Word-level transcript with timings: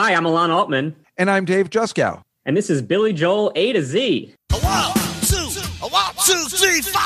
Hi, 0.00 0.14
I'm 0.14 0.26
Alon 0.26 0.52
Altman. 0.52 0.94
And 1.16 1.28
I'm 1.28 1.44
Dave 1.44 1.70
Juskow. 1.70 2.22
And 2.46 2.56
this 2.56 2.70
is 2.70 2.82
Billy 2.82 3.12
Joel 3.12 3.50
A 3.56 3.72
to 3.72 3.82
Z. 3.82 4.32
A 4.52 4.56
one, 4.58 4.92
two, 5.22 5.48
a 5.82 5.88
one, 5.88 6.14
two, 6.24 6.44
three, 6.56 6.80
four. 6.82 7.02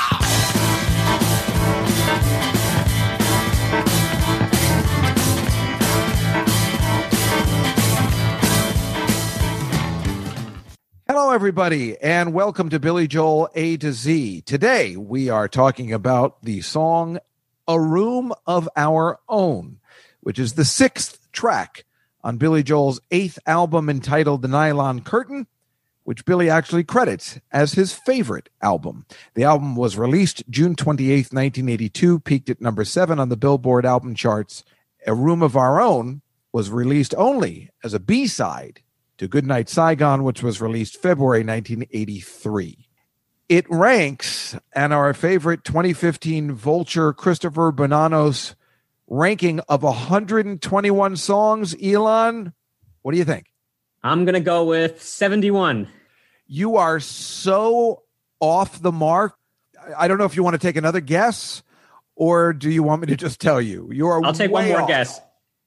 Hello, 11.07 11.31
everybody, 11.31 11.97
and 11.99 12.31
welcome 12.31 12.69
to 12.69 12.79
Billy 12.79 13.07
Joel 13.07 13.49
A 13.55 13.75
to 13.77 13.91
Z. 13.91 14.41
Today, 14.41 14.95
we 14.97 15.31
are 15.31 15.47
talking 15.47 15.91
about 15.91 16.43
the 16.43 16.61
song 16.61 17.17
A 17.67 17.79
Room 17.79 18.33
of 18.45 18.69
Our 18.77 19.19
Own, 19.27 19.79
which 20.21 20.37
is 20.37 20.53
the 20.53 20.63
sixth 20.63 21.31
track 21.31 21.85
on 22.23 22.37
Billy 22.37 22.63
Joel's 22.63 23.01
eighth 23.11 23.39
album 23.45 23.89
entitled 23.89 24.41
The 24.41 24.47
Nylon 24.47 25.01
Curtain, 25.01 25.47
which 26.03 26.25
Billy 26.25 26.49
actually 26.49 26.83
credits 26.83 27.39
as 27.51 27.73
his 27.73 27.93
favorite 27.93 28.49
album. 28.61 29.05
The 29.35 29.43
album 29.43 29.75
was 29.75 29.97
released 29.97 30.43
June 30.49 30.75
28, 30.75 31.33
1982, 31.33 32.19
peaked 32.19 32.49
at 32.49 32.61
number 32.61 32.83
seven 32.85 33.19
on 33.19 33.29
the 33.29 33.37
Billboard 33.37 33.85
album 33.85 34.15
charts. 34.15 34.63
A 35.05 35.13
Room 35.13 35.41
of 35.41 35.55
Our 35.55 35.81
Own 35.81 36.21
was 36.51 36.69
released 36.69 37.13
only 37.17 37.69
as 37.83 37.93
a 37.93 37.99
B 37.99 38.27
side 38.27 38.81
to 39.17 39.27
Goodnight 39.27 39.69
Saigon, 39.69 40.23
which 40.23 40.43
was 40.43 40.61
released 40.61 41.01
February 41.01 41.43
1983. 41.43 42.87
It 43.49 43.69
ranks, 43.69 44.57
and 44.73 44.93
our 44.93 45.13
favorite 45.13 45.63
2015 45.63 46.53
Vulture 46.53 47.13
Christopher 47.13 47.71
Bonanos 47.71 48.55
ranking 49.07 49.59
of 49.61 49.83
121 49.83 51.15
songs. 51.17 51.75
Alon, 51.81 52.53
what 53.01 53.11
do 53.11 53.17
you 53.17 53.25
think? 53.25 53.47
I'm 54.03 54.25
going 54.25 54.33
to 54.33 54.41
go 54.41 54.65
with 54.65 55.01
71. 55.01 55.87
You 56.47 56.77
are 56.77 56.99
so 56.99 58.03
off 58.39 58.81
the 58.81 58.91
mark. 58.91 59.35
I 59.97 60.07
don't 60.07 60.17
know 60.17 60.25
if 60.25 60.35
you 60.35 60.43
want 60.43 60.55
to 60.55 60.59
take 60.59 60.75
another 60.75 60.99
guess 60.99 61.63
or 62.15 62.53
do 62.53 62.69
you 62.69 62.83
want 62.83 63.01
me 63.01 63.07
to 63.07 63.15
just 63.15 63.39
tell 63.39 63.61
you? 63.61 63.89
You 63.91 64.07
are 64.07 64.23
I'll 64.23 64.33
take 64.33 64.51
one 64.51 64.67
more 64.67 64.81
off. 64.81 64.87
guess. 64.87 65.19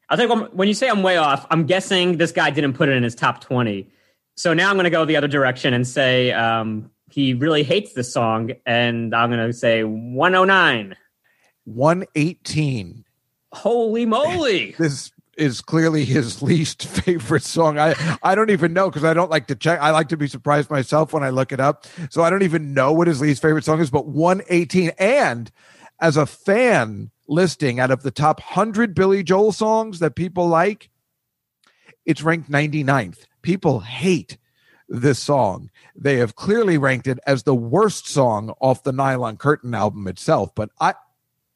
I'll 0.09 0.17
take 0.17 0.29
one. 0.29 0.45
When 0.53 0.69
you 0.69 0.75
say 0.75 0.89
I'm 0.89 1.03
way 1.03 1.17
off, 1.17 1.47
I'm 1.51 1.67
guessing 1.67 2.19
this 2.19 2.33
guy 2.33 2.51
didn't 2.51 2.75
put 2.75 2.89
it 2.89 2.97
in 2.97 3.03
his 3.03 3.15
top 3.15 3.41
20. 3.41 3.91
So 4.37 4.55
now 4.55 4.71
I'm 4.71 4.77
going 4.77 4.85
to 4.85 4.91
go 4.91 5.05
the 5.05 5.17
other 5.17 5.29
direction 5.29 5.75
and 5.75 5.87
say 5.87 6.33
um, 6.33 6.91
he 7.11 7.35
really 7.35 7.63
hates 7.63 7.95
this 7.95 8.13
song. 8.13 8.53
And 8.65 9.15
I'm 9.15 9.31
going 9.31 9.45
to 9.47 9.53
say 9.53 9.83
109. 9.83 10.97
118. 11.65 13.05
Holy 13.57 14.07
moly. 14.07 14.75
This 14.79 15.13
is 15.37 15.61
clearly 15.61 16.05
his 16.05 16.41
least 16.41 16.83
favorite 16.87 17.43
song. 17.43 17.79
I, 17.79 17.95
I 18.23 18.35
don't 18.35 18.51
even 18.51 18.73
know 18.73 18.89
because 18.89 19.05
I 19.05 19.13
don't 19.13 19.31
like 19.31 19.49
to 19.49 19.55
check. 19.55 19.81
I 19.81 19.91
like 19.91 20.09
to 20.09 20.17
be 20.17 20.29
surprised 20.29 20.71
myself 20.71 21.13
when 21.13 21.23
I 21.23 21.31
look 21.31 21.53
it 21.53 21.61
up. 21.61 21.87
So 22.11 22.23
I 22.23 22.31
don't 22.31 22.43
even 22.43 22.73
know 22.73 22.93
what 22.93 23.09
his 23.09 23.21
least 23.21 23.43
favorite 23.43 23.65
song 23.65 23.81
is, 23.81 23.91
but 23.91 24.07
118. 24.07 24.93
And 24.99 25.51
as 26.01 26.17
a 26.17 26.27
fan 26.27 27.11
listing 27.29 27.81
out 27.81 27.91
of 27.91 28.03
the 28.03 28.11
top 28.11 28.41
100 28.41 28.95
Billy 28.95 29.23
Joel 29.23 29.53
songs 29.53 29.99
that 29.99 30.15
people 30.15 30.49
like, 30.49 30.91
it's 32.05 32.23
ranked 32.23 32.51
99th. 32.51 33.27
People 33.43 33.81
hate 33.81 34.39
this 34.89 35.19
song. 35.19 35.71
They 35.95 36.17
have 36.19 36.37
clearly 36.37 36.79
ranked 36.79 37.07
it 37.07 37.19
as 37.27 37.43
the 37.43 37.55
worst 37.55 38.07
song 38.07 38.55
off 38.61 38.85
the 38.85 38.93
Nylon 38.93 39.37
Curtain 39.37 39.75
album 39.75 40.07
itself, 40.07 40.55
but 40.55 40.71
I 40.81 40.95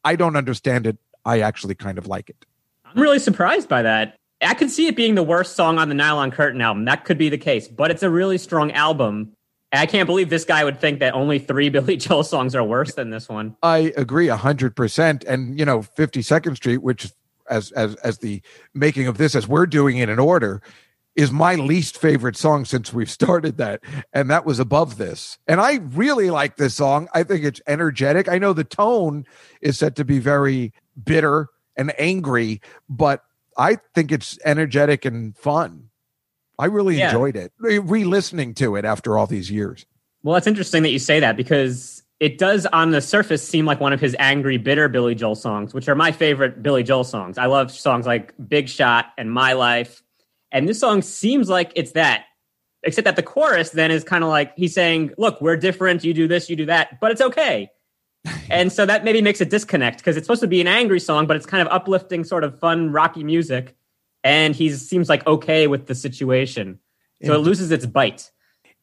I 0.03 0.15
don't 0.15 0.35
understand 0.35 0.87
it. 0.87 0.97
I 1.25 1.41
actually 1.41 1.75
kind 1.75 1.97
of 1.97 2.07
like 2.07 2.29
it. 2.29 2.45
I'm 2.85 3.01
really 3.01 3.19
surprised 3.19 3.69
by 3.69 3.81
that. 3.83 4.15
I 4.41 4.53
could 4.55 4.71
see 4.71 4.87
it 4.87 4.95
being 4.95 5.15
the 5.15 5.23
worst 5.23 5.55
song 5.55 5.77
on 5.77 5.87
the 5.89 5.95
Nylon 5.95 6.31
Curtain 6.31 6.61
album. 6.61 6.85
That 6.85 7.05
could 7.05 7.17
be 7.17 7.29
the 7.29 7.37
case, 7.37 7.67
but 7.67 7.91
it's 7.91 8.03
a 8.03 8.09
really 8.09 8.37
strong 8.37 8.71
album. 8.71 9.33
I 9.71 9.85
can't 9.85 10.07
believe 10.07 10.29
this 10.29 10.45
guy 10.45 10.63
would 10.63 10.79
think 10.81 10.99
that 10.99 11.13
only 11.13 11.39
three 11.39 11.69
Billy 11.75 11.97
Joel 11.97 12.23
songs 12.23 12.55
are 12.55 12.63
worse 12.63 12.95
than 12.95 13.09
this 13.11 13.29
one. 13.29 13.55
I 13.63 13.93
agree 13.95 14.27
hundred 14.27 14.75
percent. 14.75 15.23
And 15.25 15.57
you 15.57 15.65
know, 15.65 15.81
Fifty 15.81 16.21
Second 16.21 16.55
Street, 16.55 16.77
which 16.77 17.11
as 17.49 17.71
as 17.73 17.95
as 17.95 18.17
the 18.17 18.41
making 18.73 19.07
of 19.07 19.17
this, 19.17 19.35
as 19.35 19.47
we're 19.47 19.67
doing 19.67 19.97
it 19.97 20.09
in 20.09 20.19
order, 20.19 20.61
is 21.15 21.31
my 21.31 21.55
least 21.55 21.97
favorite 21.97 22.37
song 22.37 22.65
since 22.65 22.93
we've 22.93 23.09
started 23.11 23.57
that, 23.57 23.81
and 24.13 24.29
that 24.29 24.45
was 24.45 24.59
above 24.59 24.97
this. 24.97 25.37
And 25.47 25.59
I 25.59 25.75
really 25.75 26.29
like 26.29 26.55
this 26.55 26.75
song. 26.75 27.09
I 27.13 27.23
think 27.23 27.43
it's 27.43 27.61
energetic. 27.67 28.29
I 28.29 28.37
know 28.37 28.53
the 28.53 28.63
tone 28.63 29.25
is 29.61 29.77
set 29.77 29.95
to 29.97 30.05
be 30.05 30.19
very 30.19 30.73
bitter 31.03 31.49
and 31.75 31.93
angry, 31.99 32.61
but 32.89 33.23
I 33.57 33.77
think 33.93 34.11
it's 34.11 34.39
energetic 34.45 35.03
and 35.05 35.37
fun. 35.37 35.89
I 36.57 36.65
really 36.65 36.97
Yeah. 36.97 37.07
enjoyed 37.07 37.35
it. 37.35 37.51
Re 37.59 38.03
listening 38.03 38.53
to 38.55 38.75
it 38.75 38.85
after 38.85 39.17
all 39.17 39.27
these 39.27 39.51
years. 39.51 39.85
Well, 40.23 40.35
it's 40.35 40.47
interesting 40.47 40.83
that 40.83 40.91
you 40.91 40.99
say 40.99 41.19
that 41.19 41.35
because 41.35 42.03
it 42.19 42.37
does, 42.37 42.67
on 42.67 42.91
the 42.91 43.01
surface, 43.01 43.45
seem 43.45 43.65
like 43.65 43.79
one 43.79 43.93
of 43.93 43.99
his 43.99 44.15
angry, 44.19 44.57
bitter 44.57 44.87
Billy 44.87 45.15
Joel 45.15 45.33
songs, 45.33 45.73
which 45.73 45.89
are 45.89 45.95
my 45.95 46.11
favorite 46.11 46.61
Billy 46.61 46.83
Joel 46.83 47.03
songs. 47.03 47.39
I 47.39 47.47
love 47.47 47.71
songs 47.71 48.05
like 48.05 48.33
Big 48.47 48.69
Shot 48.69 49.07
and 49.17 49.31
My 49.31 49.53
Life. 49.53 50.03
And 50.51 50.67
this 50.67 50.79
song 50.79 51.01
seems 51.01 51.49
like 51.49 51.71
it's 51.75 51.91
that, 51.91 52.25
except 52.83 53.05
that 53.05 53.15
the 53.15 53.23
chorus 53.23 53.71
then 53.71 53.91
is 53.91 54.03
kind 54.03 54.23
of 54.23 54.29
like 54.29 54.53
he's 54.55 54.73
saying, 54.73 55.11
Look, 55.17 55.41
we're 55.41 55.57
different. 55.57 56.03
You 56.03 56.13
do 56.13 56.27
this, 56.27 56.49
you 56.49 56.55
do 56.55 56.65
that, 56.65 56.99
but 56.99 57.11
it's 57.11 57.21
okay. 57.21 57.69
and 58.49 58.71
so 58.71 58.85
that 58.85 59.03
maybe 59.03 59.21
makes 59.21 59.41
a 59.41 59.45
disconnect 59.45 59.97
because 59.97 60.17
it's 60.17 60.25
supposed 60.25 60.41
to 60.41 60.47
be 60.47 60.61
an 60.61 60.67
angry 60.67 60.99
song, 60.99 61.25
but 61.25 61.35
it's 61.35 61.45
kind 61.45 61.65
of 61.65 61.67
uplifting, 61.73 62.23
sort 62.23 62.43
of 62.43 62.59
fun, 62.59 62.91
rocky 62.91 63.23
music. 63.23 63.75
And 64.23 64.55
he 64.55 64.69
seems 64.69 65.09
like 65.09 65.25
okay 65.25 65.65
with 65.65 65.87
the 65.87 65.95
situation. 65.95 66.79
So 67.23 67.33
it 67.33 67.39
loses 67.39 67.71
its 67.71 67.85
bite. 67.85 68.31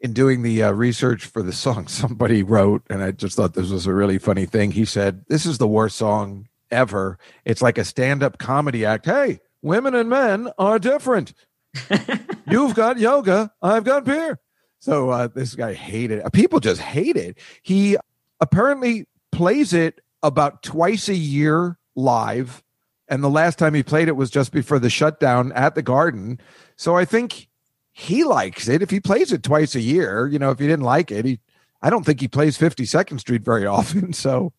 in 0.01 0.13
doing 0.13 0.43
the 0.43 0.63
uh, 0.63 0.73
research 0.73 1.25
for 1.27 1.43
the 1.43 1.53
song, 1.53 1.89
somebody 1.89 2.43
wrote, 2.43 2.83
and 2.89 3.03
I 3.03 3.11
just 3.11 3.37
thought 3.37 3.55
this 3.55 3.71
was 3.71 3.87
a 3.87 3.93
really 3.93 4.19
funny 4.19 4.47
thing. 4.47 4.73
He 4.73 4.85
said, 4.85 5.25
This 5.29 5.47
is 5.47 5.59
the 5.59 5.69
worst 5.69 5.97
song 5.97 6.49
ever. 6.71 7.19
It's 7.45 7.63
like 7.63 7.79
a 7.79 7.85
stand 7.85 8.23
up 8.23 8.39
comedy 8.39 8.85
act. 8.85 9.07
Hey, 9.07 9.41
women 9.63 9.95
and 9.95 10.09
men 10.09 10.51
are 10.59 10.79
different. 10.79 11.35
You've 12.47 12.75
got 12.75 12.99
yoga, 12.99 13.53
I've 13.63 13.85
got 13.85 14.05
beer. 14.05 14.39
So 14.81 15.11
uh, 15.11 15.29
this 15.29 15.55
guy 15.55 15.75
hated 15.75 16.21
it. 16.21 16.33
People 16.33 16.61
just 16.61 16.81
hate 16.81 17.17
it. 17.17 17.39
He 17.63 17.97
apparently 18.41 19.07
plays 19.33 19.73
it 19.73 20.01
about 20.23 20.63
twice 20.63 21.09
a 21.09 21.15
year 21.15 21.79
live. 21.97 22.63
And 23.09 23.25
the 23.25 23.31
last 23.31 23.59
time 23.59 23.75
he 23.75 23.83
played 23.83 24.09
it 24.09 24.17
was 24.17 24.31
just 24.31 24.53
before 24.53 24.79
the 24.79 24.91
shutdown 24.91 25.53
at 25.53 25.75
the 25.75 25.83
garden. 25.83 26.41
So 26.77 26.97
I 26.97 27.05
think 27.05 27.49
he 27.93 28.23
likes 28.23 28.69
it. 28.69 28.83
If 28.83 28.91
he 28.91 29.01
plays 29.01 29.33
it 29.33 29.43
twice 29.43 29.75
a 29.75 29.81
year, 29.81 30.27
you 30.27 30.39
know, 30.39 30.51
if 30.51 30.59
he 30.59 30.67
didn't 30.67 30.85
like 30.85 31.11
it, 31.11 31.25
he 31.25 31.41
I 31.81 31.91
don't 31.91 32.05
think 32.05 32.21
he 32.21 32.29
plays 32.29 32.59
52nd 32.59 33.21
Street 33.21 33.43
very 33.43 33.67
often. 33.79 34.13
So 34.13 34.53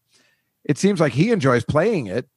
it 0.66 0.78
seems 0.78 1.00
like 1.00 1.14
he 1.14 1.32
enjoys 1.32 1.64
playing 1.64 2.08
it. 2.08 2.28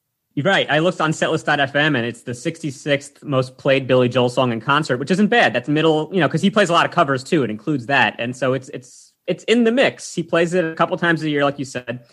Right. 0.41 0.69
I 0.69 0.79
looked 0.79 0.99
on 0.99 1.11
setlist.fm 1.11 1.75
and 1.75 1.97
it's 1.97 2.23
the 2.23 2.31
66th 2.31 3.23
most 3.23 3.57
played 3.57 3.85
Billy 3.85 4.09
Joel 4.09 4.29
song 4.29 4.51
in 4.51 4.59
concert, 4.59 4.97
which 4.97 5.11
isn't 5.11 5.27
bad. 5.27 5.53
That's 5.53 5.69
middle, 5.69 6.09
you 6.11 6.19
know, 6.19 6.27
because 6.27 6.41
he 6.41 6.49
plays 6.49 6.69
a 6.69 6.73
lot 6.73 6.87
of 6.87 6.91
covers 6.91 7.23
too. 7.23 7.43
It 7.43 7.51
includes 7.51 7.85
that, 7.85 8.15
and 8.17 8.35
so 8.35 8.53
it's 8.53 8.69
it's 8.69 9.13
it's 9.27 9.43
in 9.43 9.63
the 9.63 9.71
mix. 9.71 10.15
He 10.15 10.23
plays 10.23 10.53
it 10.53 10.65
a 10.65 10.75
couple 10.75 10.97
times 10.97 11.21
a 11.21 11.29
year, 11.29 11.43
like 11.43 11.59
you 11.59 11.65
said. 11.65 12.03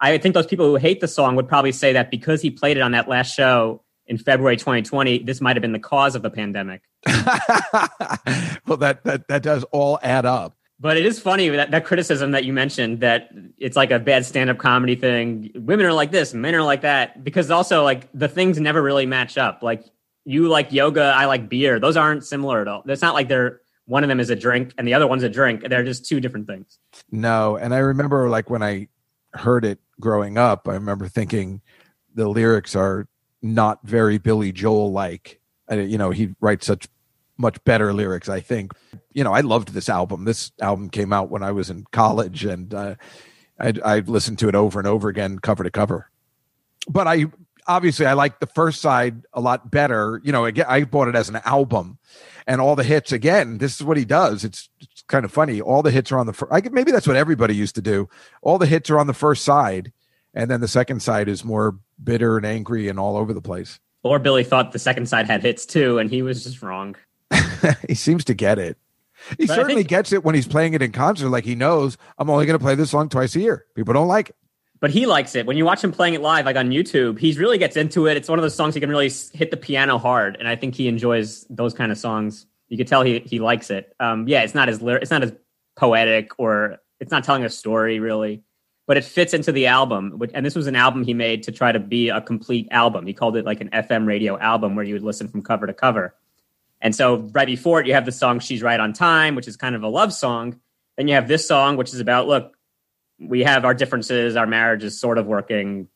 I 0.00 0.18
think 0.18 0.34
those 0.34 0.46
people 0.46 0.66
who 0.66 0.76
hate 0.76 1.00
the 1.00 1.08
song 1.08 1.36
would 1.36 1.48
probably 1.48 1.72
say 1.72 1.92
that 1.92 2.10
because 2.10 2.40
he 2.40 2.50
played 2.50 2.76
it 2.76 2.80
on 2.80 2.92
that 2.92 3.08
last 3.08 3.34
show 3.34 3.82
in 4.06 4.18
February 4.18 4.56
2020, 4.56 5.20
this 5.20 5.40
might 5.40 5.56
have 5.56 5.60
been 5.62 5.72
the 5.72 5.78
cause 5.78 6.14
of 6.14 6.22
the 6.22 6.30
pandemic. 6.30 6.82
well, 7.06 8.76
that, 8.78 9.00
that 9.04 9.28
that 9.28 9.42
does 9.42 9.64
all 9.64 9.98
add 10.02 10.26
up. 10.26 10.56
But 10.82 10.96
it 10.96 11.04
is 11.04 11.20
funny 11.20 11.50
that, 11.50 11.70
that 11.72 11.84
criticism 11.84 12.30
that 12.30 12.44
you 12.44 12.54
mentioned 12.54 13.00
that 13.00 13.30
it's 13.58 13.76
like 13.76 13.90
a 13.90 13.98
bad 13.98 14.24
stand-up 14.24 14.56
comedy 14.56 14.94
thing. 14.94 15.50
Women 15.54 15.84
are 15.84 15.92
like 15.92 16.10
this, 16.10 16.32
men 16.32 16.54
are 16.54 16.62
like 16.62 16.80
that, 16.80 17.22
because 17.22 17.50
also 17.50 17.84
like 17.84 18.08
the 18.14 18.28
things 18.28 18.58
never 18.58 18.82
really 18.82 19.04
match 19.04 19.36
up. 19.36 19.62
Like 19.62 19.84
you 20.24 20.48
like 20.48 20.72
yoga, 20.72 21.12
I 21.14 21.26
like 21.26 21.50
beer. 21.50 21.78
Those 21.78 21.98
aren't 21.98 22.24
similar 22.24 22.62
at 22.62 22.68
all. 22.68 22.82
It's 22.86 23.02
not 23.02 23.12
like 23.12 23.28
they're 23.28 23.60
one 23.84 24.04
of 24.04 24.08
them 24.08 24.20
is 24.20 24.30
a 24.30 24.36
drink 24.36 24.72
and 24.78 24.86
the 24.86 24.94
other 24.94 25.06
one's 25.06 25.22
a 25.22 25.28
drink. 25.28 25.68
They're 25.68 25.84
just 25.84 26.06
two 26.06 26.20
different 26.20 26.46
things. 26.46 26.78
No, 27.10 27.56
and 27.56 27.74
I 27.74 27.78
remember 27.78 28.28
like 28.28 28.48
when 28.48 28.62
I 28.62 28.88
heard 29.34 29.64
it 29.64 29.80
growing 29.98 30.38
up, 30.38 30.66
I 30.66 30.74
remember 30.74 31.08
thinking 31.08 31.60
the 32.14 32.28
lyrics 32.28 32.74
are 32.74 33.06
not 33.42 33.80
very 33.82 34.16
Billy 34.18 34.52
Joel 34.52 34.92
like. 34.92 35.40
You 35.70 35.98
know, 35.98 36.10
he 36.10 36.34
writes 36.40 36.66
such 36.66 36.88
much 37.40 37.62
better 37.64 37.92
lyrics, 37.92 38.28
I 38.28 38.40
think. 38.40 38.72
You 39.12 39.24
know, 39.24 39.32
I 39.32 39.40
loved 39.40 39.70
this 39.70 39.88
album. 39.88 40.24
This 40.24 40.52
album 40.60 40.90
came 40.90 41.12
out 41.12 41.30
when 41.30 41.42
I 41.42 41.52
was 41.52 41.70
in 41.70 41.84
college, 41.90 42.44
and 42.44 42.72
uh, 42.72 42.94
I 43.58 44.00
listened 44.00 44.38
to 44.40 44.48
it 44.48 44.54
over 44.54 44.78
and 44.78 44.86
over 44.86 45.08
again, 45.08 45.38
cover 45.38 45.64
to 45.64 45.70
cover. 45.70 46.10
But 46.88 47.06
I 47.06 47.26
obviously 47.66 48.06
I 48.06 48.14
like 48.14 48.40
the 48.40 48.46
first 48.46 48.80
side 48.80 49.22
a 49.32 49.40
lot 49.40 49.70
better. 49.70 50.20
You 50.24 50.32
know, 50.32 50.44
again, 50.44 50.66
I 50.68 50.84
bought 50.84 51.08
it 51.08 51.14
as 51.14 51.28
an 51.28 51.40
album, 51.44 51.98
and 52.46 52.60
all 52.60 52.76
the 52.76 52.84
hits. 52.84 53.12
Again, 53.12 53.58
this 53.58 53.74
is 53.74 53.82
what 53.84 53.96
he 53.96 54.04
does. 54.04 54.44
It's, 54.44 54.68
it's 54.80 55.02
kind 55.02 55.24
of 55.24 55.32
funny. 55.32 55.60
All 55.60 55.82
the 55.82 55.90
hits 55.90 56.12
are 56.12 56.18
on 56.18 56.26
the. 56.26 56.32
Fir- 56.32 56.48
I 56.50 56.60
could, 56.60 56.72
maybe 56.72 56.92
that's 56.92 57.06
what 57.06 57.16
everybody 57.16 57.54
used 57.54 57.74
to 57.76 57.82
do. 57.82 58.08
All 58.42 58.58
the 58.58 58.66
hits 58.66 58.90
are 58.90 58.98
on 58.98 59.06
the 59.06 59.14
first 59.14 59.44
side, 59.44 59.92
and 60.34 60.50
then 60.50 60.60
the 60.60 60.68
second 60.68 61.00
side 61.00 61.28
is 61.28 61.44
more 61.44 61.78
bitter 62.02 62.36
and 62.36 62.46
angry 62.46 62.88
and 62.88 62.98
all 62.98 63.16
over 63.16 63.32
the 63.32 63.42
place. 63.42 63.78
Or 64.02 64.18
Billy 64.18 64.44
thought 64.44 64.72
the 64.72 64.78
second 64.78 65.06
side 65.06 65.26
had 65.26 65.42
hits 65.42 65.66
too, 65.66 65.98
and 65.98 66.10
he 66.10 66.22
was 66.22 66.44
just 66.44 66.62
wrong. 66.62 66.96
he 67.88 67.94
seems 67.94 68.24
to 68.26 68.34
get 68.34 68.58
it. 68.58 68.76
He 69.38 69.46
But 69.46 69.54
certainly 69.54 69.74
think- 69.82 69.88
gets 69.88 70.12
it 70.12 70.24
when 70.24 70.34
he's 70.34 70.48
playing 70.48 70.74
it 70.74 70.82
in 70.82 70.92
concert. 70.92 71.28
Like 71.28 71.44
he 71.44 71.54
knows 71.54 71.98
I'm 72.18 72.30
only 72.30 72.46
going 72.46 72.58
to 72.58 72.62
play 72.64 72.74
this 72.74 72.90
song 72.90 73.08
twice 73.08 73.34
a 73.36 73.40
year. 73.40 73.66
People 73.74 73.94
don't 73.94 74.08
like 74.08 74.30
it. 74.30 74.36
But 74.80 74.90
he 74.90 75.04
likes 75.04 75.34
it. 75.34 75.44
When 75.44 75.58
you 75.58 75.66
watch 75.66 75.84
him 75.84 75.92
playing 75.92 76.14
it 76.14 76.22
live, 76.22 76.46
like 76.46 76.56
on 76.56 76.70
YouTube, 76.70 77.18
he 77.18 77.32
really 77.34 77.58
gets 77.58 77.76
into 77.76 78.06
it. 78.06 78.16
It's 78.16 78.30
one 78.30 78.38
of 78.38 78.42
those 78.42 78.54
songs 78.54 78.72
he 78.74 78.80
can 78.80 78.88
really 78.88 79.10
hit 79.34 79.50
the 79.50 79.58
piano 79.58 79.98
hard, 79.98 80.36
and 80.38 80.48
I 80.48 80.56
think 80.56 80.74
he 80.74 80.88
enjoys 80.88 81.44
those 81.50 81.74
kind 81.74 81.92
of 81.92 81.98
songs. 81.98 82.46
You 82.68 82.78
could 82.78 82.88
tell 82.88 83.02
he 83.02 83.18
he 83.20 83.40
likes 83.40 83.68
it. 83.68 83.94
Um, 84.00 84.26
yeah, 84.26 84.40
it's 84.40 84.54
not 84.54 84.70
as 84.70 84.80
it's 84.82 85.10
not 85.10 85.22
as 85.22 85.34
poetic 85.76 86.32
or 86.38 86.78
it's 86.98 87.10
not 87.10 87.24
telling 87.24 87.44
a 87.44 87.50
story 87.50 88.00
really, 88.00 88.42
but 88.86 88.96
it 88.96 89.04
fits 89.04 89.34
into 89.34 89.52
the 89.52 89.66
album. 89.66 90.18
And 90.32 90.46
this 90.46 90.54
was 90.54 90.66
an 90.66 90.76
album 90.76 91.04
he 91.04 91.12
made 91.12 91.42
to 91.42 91.52
try 91.52 91.72
to 91.72 91.78
be 91.78 92.08
a 92.08 92.22
complete 92.22 92.66
album. 92.70 93.06
He 93.06 93.12
called 93.12 93.36
it 93.36 93.44
like 93.44 93.60
an 93.60 93.68
FM 93.70 94.06
radio 94.06 94.38
album 94.38 94.76
where 94.76 94.84
you 94.84 94.94
would 94.94 95.02
listen 95.02 95.28
from 95.28 95.42
cover 95.42 95.66
to 95.66 95.74
cover. 95.74 96.14
And 96.80 96.94
so 96.94 97.28
right 97.32 97.46
before 97.46 97.80
it, 97.80 97.86
you 97.86 97.94
have 97.94 98.06
the 98.06 98.12
song 98.12 98.40
"She's 98.40 98.62
Right 98.62 98.80
on 98.80 98.92
Time," 98.92 99.34
which 99.34 99.48
is 99.48 99.56
kind 99.56 99.74
of 99.74 99.82
a 99.82 99.88
love 99.88 100.12
song. 100.12 100.60
Then 100.96 101.08
you 101.08 101.14
have 101.14 101.28
this 101.28 101.46
song, 101.46 101.76
which 101.76 101.92
is 101.92 102.00
about 102.00 102.26
look, 102.26 102.56
we 103.18 103.42
have 103.42 103.64
our 103.64 103.74
differences, 103.74 104.36
our 104.36 104.46
marriage 104.46 104.82
is 104.82 104.98
sort 104.98 105.18
of 105.18 105.26
working, 105.26 105.88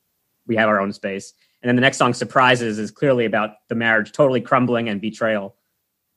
we 0.47 0.57
have 0.57 0.69
our 0.69 0.81
own 0.81 0.93
space. 0.93 1.33
And 1.63 1.69
then 1.69 1.77
the 1.77 1.83
next 1.83 1.97
song, 1.97 2.13
"Surprises," 2.13 2.79
is 2.79 2.91
clearly 2.91 3.25
about 3.25 3.57
the 3.69 3.75
marriage 3.75 4.13
totally 4.13 4.41
crumbling 4.41 4.89
and 4.89 5.01
betrayal 5.01 5.57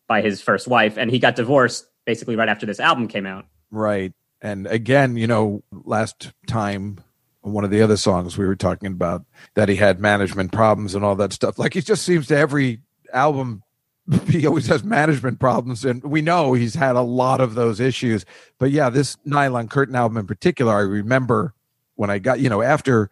by 0.07 0.21
his 0.21 0.41
first 0.41 0.67
wife, 0.67 0.97
and 0.97 1.09
he 1.11 1.19
got 1.19 1.35
divorced 1.35 1.85
basically 2.05 2.35
right 2.35 2.49
after 2.49 2.65
this 2.65 2.79
album 2.79 3.07
came 3.07 3.25
out. 3.25 3.45
Right. 3.71 4.13
And 4.41 4.67
again, 4.67 5.17
you 5.17 5.27
know, 5.27 5.63
last 5.71 6.31
time 6.47 6.99
one 7.41 7.63
of 7.63 7.71
the 7.71 7.81
other 7.81 7.97
songs 7.97 8.37
we 8.37 8.45
were 8.45 8.55
talking 8.55 8.87
about 8.87 9.25
that 9.55 9.69
he 9.69 9.75
had 9.75 9.99
management 9.99 10.51
problems 10.51 10.95
and 10.95 11.03
all 11.03 11.15
that 11.15 11.33
stuff. 11.33 11.57
Like 11.57 11.73
he 11.73 11.81
just 11.81 12.03
seems 12.03 12.27
to 12.27 12.37
every 12.37 12.81
album 13.13 13.63
he 14.29 14.45
always 14.47 14.67
has 14.67 14.83
management 14.83 15.39
problems 15.39 15.83
and 15.83 16.03
we 16.03 16.21
know 16.21 16.53
he's 16.53 16.75
had 16.75 16.95
a 16.95 17.01
lot 17.01 17.41
of 17.41 17.55
those 17.55 17.79
issues. 17.79 18.25
But 18.57 18.71
yeah, 18.71 18.89
this 18.89 19.17
Nylon 19.25 19.67
Curtain 19.67 19.95
album 19.95 20.17
in 20.17 20.27
particular, 20.27 20.73
I 20.73 20.81
remember 20.81 21.53
when 21.95 22.09
I 22.09 22.19
got, 22.19 22.39
you 22.39 22.49
know, 22.49 22.61
after 22.61 23.09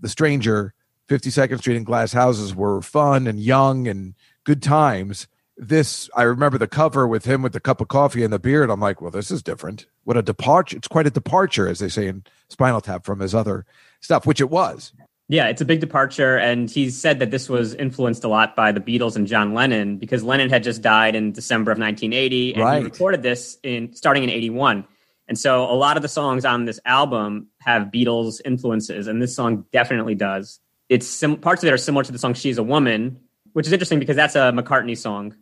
The 0.00 0.08
Stranger, 0.08 0.72
52nd 1.08 1.58
Street 1.58 1.76
and 1.76 1.86
Glass 1.86 2.12
Houses 2.12 2.54
were 2.54 2.82
fun 2.82 3.26
and 3.26 3.40
young 3.40 3.88
and 3.88 4.14
good 4.44 4.62
times. 4.62 5.26
This, 5.56 6.10
I 6.14 6.22
remember 6.22 6.58
the 6.58 6.68
cover 6.68 7.08
with 7.08 7.24
him 7.24 7.42
with 7.42 7.52
the 7.52 7.60
cup 7.60 7.80
of 7.80 7.88
coffee 7.88 8.22
and 8.22 8.32
the 8.32 8.38
beard. 8.38 8.70
I'm 8.70 8.80
like, 8.80 9.00
well, 9.00 9.10
this 9.10 9.30
is 9.30 9.42
different. 9.42 9.86
What 10.04 10.16
a 10.16 10.22
departure. 10.22 10.76
It's 10.76 10.88
quite 10.88 11.06
a 11.06 11.10
departure, 11.10 11.66
as 11.66 11.78
they 11.78 11.88
say 11.88 12.08
in 12.08 12.24
Spinal 12.48 12.80
Tap, 12.80 13.04
from 13.04 13.20
his 13.20 13.34
other 13.34 13.64
stuff, 14.00 14.26
which 14.26 14.40
it 14.40 14.50
was. 14.50 14.92
Yeah, 15.28 15.48
it's 15.48 15.60
a 15.60 15.64
big 15.64 15.80
departure, 15.80 16.36
and 16.36 16.70
he 16.70 16.88
said 16.88 17.18
that 17.18 17.32
this 17.32 17.48
was 17.48 17.74
influenced 17.74 18.22
a 18.22 18.28
lot 18.28 18.54
by 18.54 18.70
the 18.70 18.80
Beatles 18.80 19.16
and 19.16 19.26
John 19.26 19.54
Lennon 19.54 19.98
because 19.98 20.22
Lennon 20.22 20.50
had 20.50 20.62
just 20.62 20.82
died 20.82 21.16
in 21.16 21.32
December 21.32 21.72
of 21.72 21.78
1980, 21.78 22.54
and 22.54 22.62
Right. 22.62 22.78
he 22.78 22.84
recorded 22.84 23.22
this 23.24 23.58
in 23.64 23.92
starting 23.92 24.22
in 24.22 24.30
'81. 24.30 24.84
And 25.28 25.36
so, 25.36 25.64
a 25.64 25.74
lot 25.74 25.96
of 25.96 26.02
the 26.04 26.08
songs 26.08 26.44
on 26.44 26.64
this 26.66 26.78
album 26.84 27.48
have 27.60 27.88
Beatles 27.88 28.40
influences, 28.44 29.08
and 29.08 29.20
this 29.20 29.34
song 29.34 29.64
definitely 29.72 30.14
does. 30.14 30.60
It's 30.88 31.08
sim- 31.08 31.38
parts 31.38 31.64
of 31.64 31.68
it 31.68 31.72
are 31.72 31.78
similar 31.78 32.04
to 32.04 32.12
the 32.12 32.18
song 32.18 32.34
"She's 32.34 32.58
a 32.58 32.62
Woman," 32.62 33.18
which 33.52 33.66
is 33.66 33.72
interesting 33.72 33.98
because 33.98 34.14
that's 34.14 34.36
a 34.36 34.52
McCartney 34.52 34.96
song, 34.96 35.34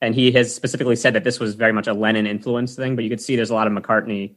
and 0.00 0.16
he 0.16 0.32
has 0.32 0.52
specifically 0.52 0.96
said 0.96 1.14
that 1.14 1.22
this 1.22 1.38
was 1.38 1.54
very 1.54 1.72
much 1.72 1.86
a 1.86 1.92
Lennon 1.94 2.26
influence 2.26 2.74
thing. 2.74 2.96
But 2.96 3.04
you 3.04 3.10
could 3.10 3.20
see 3.20 3.36
there's 3.36 3.50
a 3.50 3.54
lot 3.54 3.68
of 3.68 3.72
McCartney. 3.72 4.34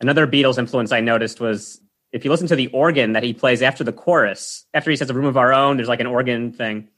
Another 0.00 0.26
Beatles 0.26 0.56
influence 0.58 0.90
I 0.92 1.00
noticed 1.00 1.38
was 1.40 1.82
if 2.14 2.24
you 2.24 2.30
listen 2.30 2.46
to 2.46 2.56
the 2.56 2.68
organ 2.68 3.12
that 3.12 3.24
he 3.24 3.34
plays 3.34 3.60
after 3.60 3.82
the 3.82 3.92
chorus, 3.92 4.64
after 4.72 4.88
he 4.88 4.96
says 4.96 5.10
"A 5.10 5.14
Room 5.14 5.26
of 5.26 5.36
Our 5.36 5.52
Own," 5.52 5.76
there's 5.76 5.88
like 5.88 6.00
an 6.00 6.06
organ 6.06 6.52
thing. 6.52 6.88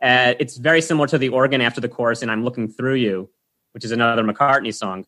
Uh, 0.00 0.34
it's 0.38 0.56
very 0.56 0.80
similar 0.80 1.08
to 1.08 1.18
the 1.18 1.28
organ 1.28 1.60
after 1.60 1.80
the 1.80 1.88
chorus, 1.88 2.22
and 2.22 2.30
"I'm 2.30 2.44
Looking 2.44 2.68
Through 2.68 2.94
You," 2.94 3.28
which 3.72 3.84
is 3.84 3.90
another 3.90 4.22
McCartney 4.22 4.72
song. 4.72 5.04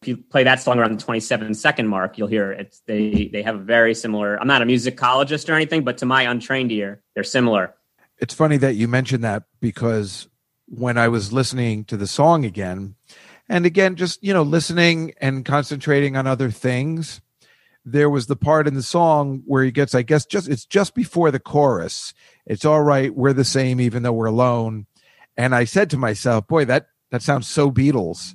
If 0.00 0.08
you 0.08 0.16
play 0.16 0.44
that 0.44 0.60
song 0.60 0.78
around 0.78 0.98
the 0.98 1.04
27 1.04 1.54
second 1.54 1.86
mark, 1.86 2.16
you'll 2.16 2.26
hear 2.26 2.50
it. 2.52 2.74
They 2.86 3.28
they 3.30 3.42
have 3.42 3.54
a 3.54 3.58
very 3.58 3.94
similar. 3.94 4.40
I'm 4.40 4.48
not 4.48 4.62
a 4.62 4.64
musicologist 4.64 5.48
or 5.48 5.52
anything, 5.52 5.84
but 5.84 5.98
to 5.98 6.06
my 6.06 6.22
untrained 6.22 6.72
ear, 6.72 7.02
they're 7.14 7.22
similar. 7.22 7.74
it's 8.18 8.34
funny 8.34 8.56
that 8.56 8.76
you 8.76 8.88
mentioned 8.88 9.24
that 9.24 9.42
because 9.60 10.26
when 10.66 10.96
I 10.96 11.08
was 11.08 11.34
listening 11.34 11.84
to 11.84 11.98
the 11.98 12.06
song 12.06 12.46
again, 12.46 12.94
and 13.46 13.66
again, 13.66 13.94
just 13.94 14.24
you 14.24 14.32
know, 14.32 14.42
listening 14.42 15.12
and 15.20 15.44
concentrating 15.44 16.16
on 16.16 16.26
other 16.26 16.50
things, 16.50 17.20
there 17.84 18.10
was 18.10 18.26
the 18.26 18.36
part 18.36 18.68
in 18.68 18.74
the 18.74 18.82
song 18.82 19.42
where 19.46 19.64
he 19.64 19.70
gets, 19.70 19.94
I 19.94 20.02
guess, 20.02 20.24
just 20.24 20.48
it's 20.48 20.64
just 20.64 20.94
before 20.94 21.30
the 21.30 21.40
chorus. 21.40 22.14
It's 22.46 22.64
all 22.64 22.82
right, 22.82 23.14
we're 23.14 23.32
the 23.32 23.44
same, 23.44 23.80
even 23.80 24.02
though 24.02 24.12
we're 24.12 24.26
alone. 24.26 24.86
And 25.36 25.54
I 25.54 25.64
said 25.64 25.90
to 25.90 25.96
myself, 25.96 26.46
boy, 26.46 26.64
that 26.66 26.88
that 27.10 27.22
sounds 27.22 27.48
so 27.48 27.70
Beatles. 27.70 28.34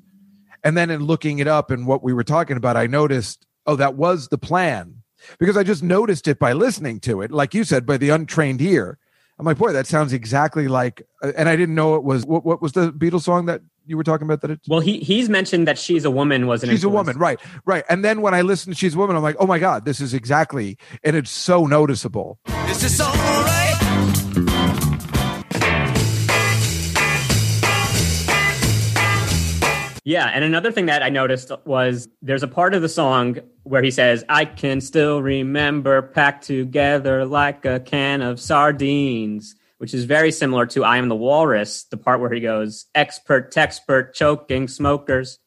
And 0.64 0.76
then 0.76 0.90
in 0.90 1.06
looking 1.06 1.40
it 1.40 1.48
up 1.48 1.72
and 1.72 1.88
what 1.88 2.04
we 2.04 2.14
were 2.14 2.24
talking 2.24 2.58
about, 2.58 2.78
I 2.78 2.88
noticed, 2.88 3.46
oh, 3.66 3.76
that 3.76 3.96
was 3.96 4.28
the 4.28 4.38
plan 4.38 5.04
because 5.40 5.58
I 5.58 5.64
just 5.64 5.84
noticed 5.84 6.28
it 6.28 6.40
by 6.40 6.54
listening 6.54 7.00
to 7.02 7.22
it, 7.22 7.32
like 7.32 7.54
you 7.54 7.64
said, 7.64 7.86
by 7.86 7.98
the 7.98 8.10
untrained 8.10 8.62
ear. 8.62 8.98
I'm 9.40 9.46
like, 9.46 9.58
boy, 9.58 9.72
that 9.74 9.88
sounds 9.88 10.14
exactly 10.14 10.68
like, 10.68 11.04
uh, 11.22 11.32
and 11.38 11.48
I 11.48 11.56
didn't 11.56 11.76
know 11.76 11.96
it 11.96 12.04
was 12.04 12.26
what, 12.26 12.44
what 12.44 12.62
was 12.62 12.72
the 12.72 12.92
Beatles 12.92 13.22
song 13.22 13.46
that 13.46 13.62
you 13.88 13.98
were 13.98 14.04
talking 14.04 14.28
about 14.28 14.42
that 14.42 14.52
it's 14.52 14.68
Well, 14.68 14.82
he 14.82 15.00
he's 15.00 15.30
mentioned 15.30 15.68
that 15.68 15.78
she's 15.78 16.06
a 16.06 16.12
woman 16.12 16.46
was 16.46 16.64
an 16.64 16.70
she's 16.70 16.84
a 16.84 16.90
woman, 16.90 17.18
right, 17.18 17.40
right. 17.66 17.84
And 17.90 18.04
then 18.04 18.22
when 18.22 18.34
I 18.34 18.42
listen, 18.42 18.74
to 18.74 18.78
she's 18.78 18.96
a 18.96 18.98
woman, 18.98 19.16
I'm 19.16 19.24
like, 19.24 19.38
oh 19.40 19.48
my 19.48 19.60
god, 19.60 19.86
this 19.86 20.02
is 20.02 20.14
exactly, 20.14 20.78
and 21.04 21.16
it's 21.16 21.32
so 21.32 21.66
noticeable. 21.66 22.40
Is 22.68 22.82
this 22.82 23.02
alright? 23.02 23.58
Yeah, 30.04 30.28
and 30.34 30.46
another 30.46 30.72
thing 30.72 30.86
that 30.86 31.04
I 31.04 31.10
noticed 31.10 31.52
was 31.66 32.08
there's 32.22 32.42
a 32.42 32.48
part 32.48 32.74
of 32.74 32.82
the 32.82 32.88
song 32.88 33.40
where 33.64 33.84
he 33.84 33.92
says, 33.92 34.24
"I 34.30 34.46
can 34.46 34.80
still 34.80 35.22
remember 35.22 36.02
packed 36.02 36.46
together 36.46 37.26
like 37.26 37.66
a 37.66 37.82
can 37.82 38.22
of 38.22 38.40
sardines," 38.40 39.56
which 39.78 39.94
is 39.94 40.06
very 40.06 40.32
similar 40.32 40.66
to 40.68 40.84
"I 40.84 40.98
Am 40.98 41.10
the 41.10 41.16
Walrus," 41.16 41.84
the 41.86 41.98
part 41.98 42.20
where 42.20 42.32
he 42.32 42.40
goes, 42.40 42.86
"Expert, 42.96 43.54
texpert, 43.54 44.14
choking 44.14 44.68
smokers," 44.68 45.40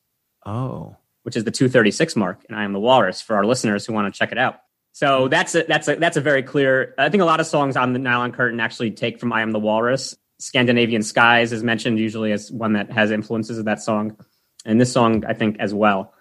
Oh, 0.46 0.96
which 1.22 1.36
is 1.36 1.44
the 1.44 1.50
236 1.50 2.16
mark 2.16 2.44
in 2.48 2.54
"I 2.54 2.64
Am 2.64 2.72
the 2.72 2.80
Walrus" 2.80 3.20
for 3.20 3.36
our 3.36 3.44
listeners 3.44 3.86
who 3.86 3.92
want 3.92 4.12
to 4.12 4.18
check 4.18 4.32
it 4.32 4.38
out. 4.38 4.56
So 4.92 5.28
that's 5.28 5.54
a, 5.54 5.62
that's 5.64 5.86
a, 5.88 5.96
that's 5.96 6.16
a 6.16 6.20
very 6.20 6.42
clear. 6.42 6.94
I 6.98 7.08
think 7.08 7.22
a 7.22 7.26
lot 7.26 7.40
of 7.40 7.46
songs 7.46 7.76
on 7.76 7.92
the 7.92 7.98
Nylon 7.98 8.32
Curtain 8.32 8.58
actually 8.60 8.90
take 8.90 9.20
from 9.20 9.32
"I 9.32 9.42
Am 9.42 9.52
the 9.52 9.60
Walrus." 9.60 10.16
Scandinavian 10.38 11.02
Skies 11.02 11.52
is 11.52 11.62
mentioned 11.62 11.98
usually 11.98 12.32
as 12.32 12.50
one 12.50 12.72
that 12.72 12.90
has 12.90 13.10
influences 13.10 13.58
of 13.58 13.66
that 13.66 13.80
song, 13.82 14.16
and 14.64 14.80
this 14.80 14.92
song 14.92 15.24
I 15.26 15.34
think 15.34 15.58
as 15.60 15.74
well. 15.74 16.14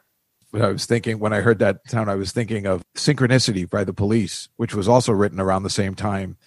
but 0.52 0.62
I 0.62 0.68
was 0.72 0.86
thinking 0.86 1.20
when 1.20 1.32
I 1.32 1.42
heard 1.42 1.60
that 1.60 1.78
sound, 1.88 2.10
I 2.10 2.16
was 2.16 2.32
thinking 2.32 2.66
of 2.66 2.84
"Synchronicity" 2.96 3.70
by 3.70 3.84
the 3.84 3.94
Police, 3.94 4.50
which 4.58 4.76
was 4.76 4.88
also 4.88 5.14
written 5.14 5.40
around 5.40 5.64
the 5.64 5.70
same 5.70 5.96
time. 5.96 6.38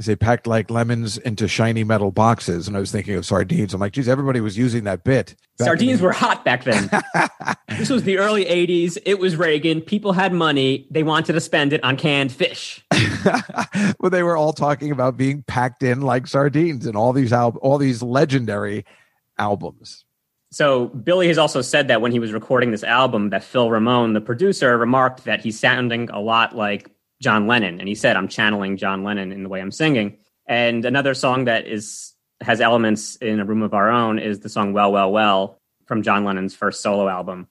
As 0.00 0.06
they 0.06 0.16
packed 0.16 0.46
like 0.46 0.70
lemons 0.70 1.18
into 1.18 1.46
shiny 1.46 1.84
metal 1.84 2.10
boxes, 2.10 2.66
and 2.66 2.74
I 2.74 2.80
was 2.80 2.90
thinking 2.90 3.16
of 3.16 3.26
sardines. 3.26 3.74
I'm 3.74 3.80
like, 3.80 3.92
geez, 3.92 4.08
everybody 4.08 4.40
was 4.40 4.56
using 4.56 4.84
that 4.84 5.04
bit. 5.04 5.36
Sardines 5.58 6.00
were 6.00 6.10
hot 6.10 6.42
back 6.42 6.64
then. 6.64 6.88
this 7.68 7.90
was 7.90 8.04
the 8.04 8.16
early 8.16 8.46
80s. 8.46 8.96
It 9.04 9.18
was 9.18 9.36
Reagan. 9.36 9.82
People 9.82 10.14
had 10.14 10.32
money. 10.32 10.86
They 10.90 11.02
wanted 11.02 11.34
to 11.34 11.40
spend 11.42 11.74
it 11.74 11.84
on 11.84 11.98
canned 11.98 12.32
fish. 12.32 12.82
well, 14.00 14.08
they 14.08 14.22
were 14.22 14.38
all 14.38 14.54
talking 14.54 14.90
about 14.90 15.18
being 15.18 15.42
packed 15.42 15.82
in 15.82 16.00
like 16.00 16.26
sardines 16.26 16.86
and 16.86 16.96
all 16.96 17.12
these 17.12 17.30
al- 17.30 17.58
all 17.60 17.76
these 17.76 18.02
legendary 18.02 18.86
albums. 19.36 20.06
So 20.50 20.86
Billy 20.86 21.28
has 21.28 21.36
also 21.36 21.60
said 21.60 21.88
that 21.88 22.00
when 22.00 22.10
he 22.10 22.20
was 22.20 22.32
recording 22.32 22.70
this 22.70 22.84
album, 22.84 23.28
that 23.30 23.44
Phil 23.44 23.70
Ramone, 23.70 24.14
the 24.14 24.22
producer, 24.22 24.78
remarked 24.78 25.24
that 25.24 25.42
he's 25.42 25.60
sounding 25.60 26.08
a 26.08 26.20
lot 26.20 26.56
like 26.56 26.90
John 27.20 27.46
Lennon, 27.46 27.80
and 27.80 27.88
he 27.88 27.94
said, 27.94 28.16
"I'm 28.16 28.28
channeling 28.28 28.76
John 28.76 29.04
Lennon 29.04 29.32
in 29.32 29.42
the 29.42 29.48
way 29.48 29.60
I'm 29.60 29.70
singing." 29.70 30.18
And 30.46 30.84
another 30.84 31.14
song 31.14 31.44
that 31.44 31.66
is 31.66 32.14
has 32.40 32.60
elements 32.60 33.16
in 33.16 33.38
a 33.38 33.44
room 33.44 33.62
of 33.62 33.74
our 33.74 33.90
own 33.90 34.18
is 34.18 34.40
the 34.40 34.48
song 34.48 34.72
"Well, 34.72 34.90
Well, 34.92 35.12
Well" 35.12 35.58
from 35.86 36.02
John 36.02 36.24
Lennon's 36.24 36.54
first 36.54 36.82
solo 36.82 37.08
album. 37.08 37.48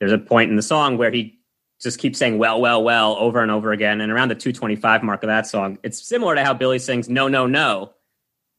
There's 0.00 0.12
a 0.12 0.18
point 0.18 0.50
in 0.50 0.56
the 0.56 0.62
song 0.62 0.96
where 0.96 1.10
he 1.10 1.38
just 1.80 1.98
keeps 1.98 2.18
saying 2.18 2.38
"Well, 2.38 2.60
Well, 2.60 2.82
Well" 2.82 3.16
over 3.16 3.42
and 3.42 3.50
over 3.50 3.72
again, 3.72 4.00
and 4.00 4.10
around 4.10 4.28
the 4.28 4.34
225 4.34 5.02
mark 5.02 5.22
of 5.22 5.28
that 5.28 5.46
song, 5.46 5.78
it's 5.82 6.02
similar 6.02 6.34
to 6.34 6.44
how 6.44 6.54
Billy 6.54 6.78
sings 6.78 7.08
"No, 7.08 7.28
No, 7.28 7.46
No" 7.46 7.92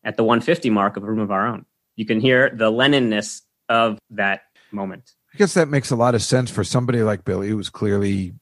at 0.04 0.18
the 0.18 0.24
150 0.24 0.70
mark 0.70 0.98
of 0.98 1.04
a 1.04 1.08
room 1.08 1.20
of 1.20 1.32
our 1.32 1.48
own. 1.48 1.66
You 1.96 2.06
can 2.06 2.20
hear 2.20 2.52
the 2.54 2.72
Lennonness 2.72 3.42
of 3.70 3.98
that 4.12 4.42
moment. 4.72 5.14
I 5.34 5.38
guess 5.38 5.56
that 5.56 5.68
makes 5.68 5.92
a 5.92 5.96
lot 5.96 6.16
of 6.16 6.22
sense 6.22 6.50
for 6.50 6.64
somebody 6.64 7.02
like 7.02 7.26
Billy, 7.26 7.50
who 7.50 7.58
was 7.58 7.70
clearly 7.70 8.34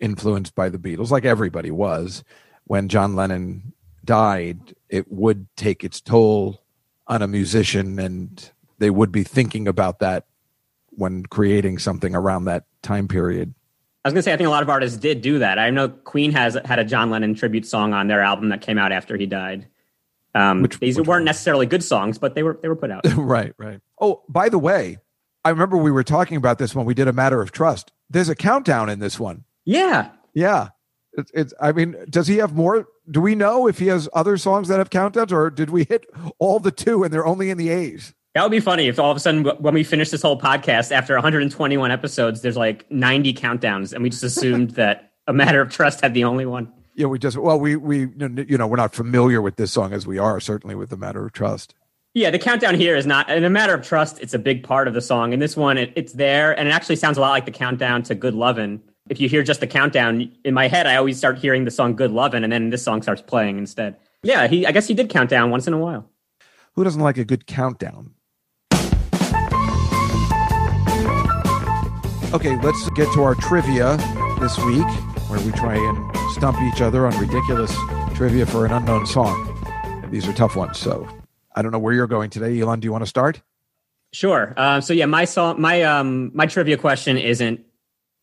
influenced 0.00 0.54
by 0.54 0.68
the 0.68 0.78
Beatles, 0.78 1.10
like 1.10 1.24
everybody 1.24 1.70
was. 1.70 2.24
When 2.64 2.88
John 2.88 3.14
Lennon 3.16 3.72
died, 4.04 4.74
it 4.88 5.10
would 5.10 5.46
take 5.56 5.84
its 5.84 6.00
toll 6.00 6.62
on 7.06 7.22
a 7.22 7.28
musician, 7.28 7.98
and 7.98 8.50
they 8.78 8.90
would 8.90 9.12
be 9.12 9.22
thinking 9.22 9.68
about 9.68 10.00
that 10.00 10.26
when 10.90 11.24
creating 11.26 11.78
something 11.78 12.14
around 12.14 12.44
that 12.46 12.64
time 12.82 13.06
period. 13.08 13.54
I 14.04 14.08
was 14.08 14.12
going 14.14 14.20
to 14.20 14.22
say, 14.24 14.32
I 14.32 14.36
think 14.36 14.46
a 14.46 14.50
lot 14.50 14.62
of 14.62 14.70
artists 14.70 14.96
did 14.98 15.20
do 15.20 15.40
that. 15.40 15.58
I 15.58 15.70
know 15.70 15.88
Queen 15.88 16.32
has 16.32 16.56
had 16.64 16.78
a 16.78 16.84
John 16.84 17.10
Lennon 17.10 17.34
tribute 17.34 17.66
song 17.66 17.92
on 17.92 18.06
their 18.06 18.20
album 18.22 18.48
that 18.50 18.60
came 18.60 18.78
out 18.78 18.92
after 18.92 19.16
he 19.16 19.26
died. 19.26 19.66
Um, 20.34 20.62
Which- 20.62 20.78
these 20.78 20.98
which 20.98 21.08
weren't 21.08 21.20
one? 21.22 21.24
necessarily 21.24 21.66
good 21.66 21.82
songs, 21.82 22.18
but 22.18 22.34
they 22.34 22.42
were 22.42 22.58
they 22.60 22.68
were 22.68 22.76
put 22.76 22.90
out. 22.90 23.00
right, 23.16 23.52
right. 23.58 23.80
Oh, 24.00 24.22
by 24.28 24.48
the 24.48 24.58
way, 24.58 24.98
I 25.44 25.50
remember 25.50 25.76
we 25.76 25.90
were 25.90 26.04
talking 26.04 26.36
about 26.36 26.58
this 26.58 26.74
when 26.74 26.84
we 26.84 26.92
did 26.94 27.08
a 27.08 27.12
matter 27.12 27.40
of 27.40 27.52
trust. 27.52 27.92
There's 28.10 28.28
a 28.28 28.34
countdown 28.34 28.88
in 28.90 28.98
this 28.98 29.18
one. 29.18 29.44
Yeah. 29.66 30.10
Yeah. 30.32 30.68
It's, 31.12 31.30
it's 31.34 31.54
I 31.60 31.72
mean, 31.72 31.96
does 32.08 32.26
he 32.26 32.38
have 32.38 32.54
more? 32.54 32.86
Do 33.10 33.20
we 33.20 33.34
know 33.34 33.66
if 33.66 33.78
he 33.78 33.88
has 33.88 34.08
other 34.14 34.36
songs 34.36 34.68
that 34.68 34.78
have 34.78 34.90
countdowns 34.90 35.32
or 35.32 35.50
did 35.50 35.70
we 35.70 35.84
hit 35.84 36.06
all 36.38 36.58
the 36.60 36.70
two 36.70 37.04
and 37.04 37.12
they're 37.12 37.26
only 37.26 37.50
in 37.50 37.58
the 37.58 37.68
A's? 37.68 38.14
That 38.34 38.42
would 38.42 38.50
be 38.50 38.60
funny 38.60 38.88
if 38.88 38.98
all 38.98 39.10
of 39.10 39.16
a 39.16 39.20
sudden, 39.20 39.44
when 39.44 39.72
we 39.72 39.82
finish 39.82 40.10
this 40.10 40.20
whole 40.20 40.38
podcast 40.38 40.92
after 40.92 41.14
121 41.14 41.90
episodes, 41.90 42.42
there's 42.42 42.56
like 42.56 42.84
90 42.90 43.32
countdowns, 43.32 43.94
and 43.94 44.02
we 44.02 44.10
just 44.10 44.22
assumed 44.22 44.70
that 44.72 45.12
a 45.26 45.32
matter 45.32 45.62
of 45.62 45.70
trust 45.70 46.02
had 46.02 46.12
the 46.12 46.24
only 46.24 46.44
one. 46.44 46.70
Yeah, 46.94 47.06
we 47.06 47.18
just 47.18 47.38
well, 47.38 47.58
we 47.58 47.76
we 47.76 48.00
you 48.00 48.58
know 48.58 48.66
we're 48.66 48.76
not 48.76 48.94
familiar 48.94 49.40
with 49.40 49.56
this 49.56 49.72
song 49.72 49.92
as 49.92 50.06
we 50.06 50.18
are 50.18 50.38
certainly 50.40 50.74
with 50.74 50.90
the 50.90 50.98
matter 50.98 51.24
of 51.24 51.32
trust. 51.32 51.74
Yeah, 52.12 52.30
the 52.30 52.38
countdown 52.38 52.74
here 52.74 52.96
is 52.96 53.06
not 53.06 53.30
in 53.30 53.44
a 53.44 53.50
matter 53.50 53.74
of 53.74 53.86
trust. 53.86 54.18
It's 54.20 54.32
a 54.32 54.38
big 54.38 54.62
part 54.62 54.88
of 54.88 54.94
the 54.94 55.02
song. 55.02 55.32
and 55.32 55.40
this 55.40 55.56
one, 55.56 55.76
it, 55.76 55.92
it's 55.96 56.12
there, 56.12 56.58
and 56.58 56.68
it 56.68 56.72
actually 56.72 56.96
sounds 56.96 57.18
a 57.18 57.20
lot 57.22 57.30
like 57.30 57.44
the 57.44 57.50
countdown 57.50 58.02
to 58.04 58.14
"Good 58.14 58.34
Lovin'." 58.34 58.82
If 59.08 59.20
you 59.20 59.28
hear 59.28 59.42
just 59.44 59.60
the 59.60 59.68
countdown 59.68 60.32
in 60.44 60.52
my 60.52 60.66
head, 60.66 60.86
I 60.86 60.96
always 60.96 61.16
start 61.16 61.38
hearing 61.38 61.64
the 61.64 61.70
song 61.70 61.94
"Good 61.94 62.10
Lovin'," 62.10 62.42
and 62.42 62.52
then 62.52 62.70
this 62.70 62.82
song 62.82 63.02
starts 63.02 63.22
playing 63.22 63.58
instead. 63.58 63.96
Yeah, 64.22 64.48
he. 64.48 64.66
I 64.66 64.72
guess 64.72 64.88
he 64.88 64.94
did 64.94 65.10
count 65.10 65.30
down 65.30 65.50
once 65.50 65.68
in 65.68 65.72
a 65.72 65.78
while. 65.78 66.10
Who 66.74 66.82
doesn't 66.82 67.00
like 67.00 67.16
a 67.16 67.24
good 67.24 67.46
countdown? 67.46 68.14
Okay, 72.34 72.60
let's 72.62 72.90
get 72.90 73.12
to 73.14 73.22
our 73.22 73.36
trivia 73.36 73.96
this 74.40 74.58
week, 74.58 74.86
where 75.28 75.40
we 75.40 75.52
try 75.52 75.76
and 75.76 76.16
stump 76.32 76.60
each 76.62 76.80
other 76.80 77.06
on 77.06 77.16
ridiculous 77.18 77.74
trivia 78.14 78.44
for 78.44 78.66
an 78.66 78.72
unknown 78.72 79.06
song. 79.06 79.52
These 80.10 80.26
are 80.26 80.32
tough 80.32 80.56
ones, 80.56 80.78
so 80.78 81.08
I 81.54 81.62
don't 81.62 81.70
know 81.70 81.78
where 81.78 81.94
you're 81.94 82.08
going 82.08 82.30
today. 82.30 82.58
Alon, 82.58 82.80
do 82.80 82.86
you 82.86 82.92
want 82.92 83.02
to 83.02 83.08
start? 83.08 83.40
Sure. 84.12 84.52
Um, 84.56 84.82
so 84.82 84.92
yeah, 84.92 85.06
my 85.06 85.26
song, 85.26 85.60
my 85.60 85.82
um, 85.82 86.32
my 86.34 86.46
trivia 86.46 86.76
question 86.76 87.16
isn't 87.16 87.65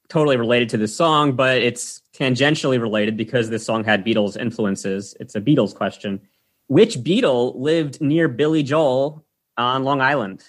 totally 0.10 0.38
related 0.38 0.70
to 0.70 0.78
the 0.78 0.88
song, 0.88 1.34
but 1.34 1.58
it's 1.62 2.02
tangentially 2.14 2.80
related 2.80 3.18
because 3.18 3.50
this 3.50 3.66
song 3.66 3.84
had 3.84 4.06
Beatles 4.06 4.40
influences. 4.40 5.16
It's 5.20 5.36
a 5.36 5.42
Beatles 5.42 5.74
question. 5.74 6.22
Which 6.68 6.98
Beatle 6.98 7.54
lived 7.56 8.02
near 8.02 8.28
Billy 8.28 8.64
Joel 8.64 9.26
on 9.58 9.84
Long 9.84 10.02
Island? 10.02 10.44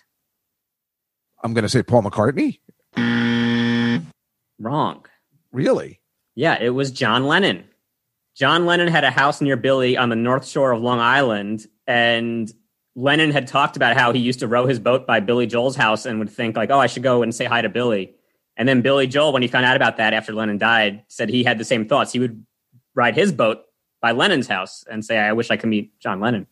I'm 1.42 1.54
going 1.54 1.62
to 1.62 1.68
say 1.68 1.82
Paul 1.82 2.02
McCartney. 2.02 2.60
Wrong. 4.58 5.04
Really? 5.52 6.00
Yeah, 6.34 6.60
it 6.60 6.70
was 6.70 6.90
John 6.90 7.26
Lennon. 7.26 7.64
John 8.34 8.66
Lennon 8.66 8.88
had 8.88 9.04
a 9.04 9.10
house 9.10 9.40
near 9.40 9.56
Billy 9.56 9.96
on 9.96 10.08
the 10.08 10.16
north 10.16 10.48
shore 10.48 10.72
of 10.72 10.82
Long 10.82 10.98
Island, 10.98 11.66
and 11.86 12.52
Lennon 12.96 13.30
had 13.30 13.46
talked 13.46 13.76
about 13.76 13.96
how 13.96 14.12
he 14.12 14.18
used 14.18 14.40
to 14.40 14.48
row 14.48 14.66
his 14.66 14.80
boat 14.80 15.06
by 15.06 15.20
Billy 15.20 15.46
Joel's 15.46 15.76
house 15.76 16.06
and 16.06 16.18
would 16.18 16.30
think 16.30 16.56
like, 16.56 16.70
"Oh, 16.70 16.78
I 16.78 16.86
should 16.86 17.02
go 17.02 17.22
and 17.22 17.34
say 17.34 17.44
hi 17.44 17.62
to 17.62 17.68
Billy." 17.68 18.14
And 18.56 18.68
then 18.68 18.82
Billy 18.82 19.06
Joel, 19.06 19.32
when 19.32 19.42
he 19.42 19.48
found 19.48 19.64
out 19.64 19.76
about 19.76 19.96
that 19.96 20.14
after 20.14 20.32
Lennon 20.32 20.58
died, 20.58 21.02
said 21.08 21.28
he 21.28 21.42
had 21.42 21.58
the 21.58 21.64
same 21.64 21.88
thoughts. 21.88 22.12
He 22.12 22.18
would 22.20 22.44
ride 22.94 23.16
his 23.16 23.32
boat 23.32 23.62
by 24.00 24.12
Lennon's 24.12 24.46
house 24.46 24.84
and 24.90 25.04
say, 25.04 25.18
"I 25.18 25.32
wish 25.32 25.50
I 25.50 25.56
could 25.56 25.68
meet 25.68 25.98
John 25.98 26.20
Lennon." 26.20 26.46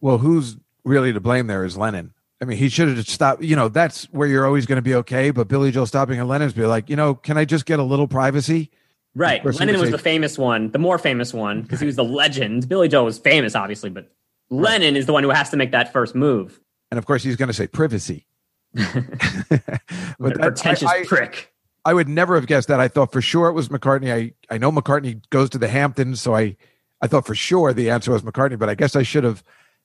Well, 0.00 0.18
who's 0.18 0.56
really 0.84 1.12
to 1.12 1.20
blame 1.20 1.46
there 1.46 1.64
is 1.64 1.76
Lennon. 1.76 2.14
I 2.40 2.46
mean, 2.46 2.58
he 2.58 2.68
should 2.68 2.88
have 2.88 3.08
stopped. 3.08 3.42
You 3.42 3.56
know, 3.56 3.68
that's 3.68 4.04
where 4.12 4.28
you're 4.28 4.46
always 4.46 4.66
going 4.66 4.76
to 4.76 4.82
be 4.82 4.94
okay. 4.96 5.30
But 5.30 5.48
Billy 5.48 5.70
Joel 5.70 5.86
stopping 5.86 6.18
at 6.18 6.26
Lennon's 6.26 6.52
be 6.52 6.66
like, 6.66 6.90
you 6.90 6.96
know, 6.96 7.14
can 7.14 7.36
I 7.38 7.44
just 7.44 7.66
get 7.66 7.78
a 7.78 7.82
little 7.82 8.08
privacy? 8.08 8.70
Right. 9.14 9.36
Of 9.36 9.42
course, 9.44 9.58
he 9.58 9.66
Lennon 9.66 9.80
was 9.80 9.88
say- 9.88 9.92
the 9.92 9.98
famous 9.98 10.38
one, 10.38 10.70
the 10.70 10.78
more 10.78 10.98
famous 10.98 11.32
one, 11.32 11.62
because 11.62 11.80
he 11.80 11.86
was 11.86 11.96
the 11.96 12.04
legend. 12.04 12.68
Billy 12.68 12.88
Joel 12.88 13.04
was 13.04 13.18
famous, 13.18 13.54
obviously, 13.54 13.88
but 13.90 14.10
Lennon 14.50 14.96
is 14.96 15.06
the 15.06 15.12
one 15.12 15.22
who 15.22 15.30
has 15.30 15.50
to 15.50 15.56
make 15.56 15.70
that 15.70 15.92
first 15.92 16.14
move. 16.14 16.60
And 16.90 16.98
of 16.98 17.06
course, 17.06 17.22
he's 17.22 17.36
going 17.36 17.48
to 17.48 17.54
say 17.54 17.66
privacy. 17.66 18.26
But 20.18 20.34
pretentious 20.34 20.88
I, 20.88 21.00
I, 21.00 21.04
prick. 21.04 21.52
I 21.84 21.92
would 21.92 22.08
never 22.08 22.34
have 22.34 22.46
guessed 22.46 22.68
that. 22.68 22.80
I 22.80 22.88
thought 22.88 23.12
for 23.12 23.20
sure 23.20 23.48
it 23.48 23.52
was 23.52 23.68
McCartney. 23.68 24.12
I, 24.12 24.54
I 24.54 24.58
know 24.58 24.72
McCartney 24.72 25.22
goes 25.30 25.50
to 25.50 25.58
the 25.58 25.68
Hamptons, 25.68 26.20
so 26.20 26.34
I, 26.34 26.56
I 27.00 27.06
thought 27.06 27.26
for 27.26 27.34
sure 27.34 27.72
the 27.72 27.90
answer 27.90 28.12
was 28.12 28.22
McCartney, 28.22 28.58
but 28.58 28.68
I 28.68 28.74
guess 28.74 28.96
I 28.96 29.02
should 29.02 29.24
have 29.24 29.42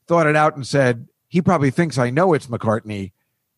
thought 0.07 0.27
it 0.27 0.35
out 0.35 0.55
and 0.55 0.65
said, 0.65 1.07
he 1.27 1.41
probably 1.41 1.71
thinks 1.71 1.97
I 1.97 2.09
know 2.09 2.33
it's 2.33 2.47
McCartney 2.47 3.11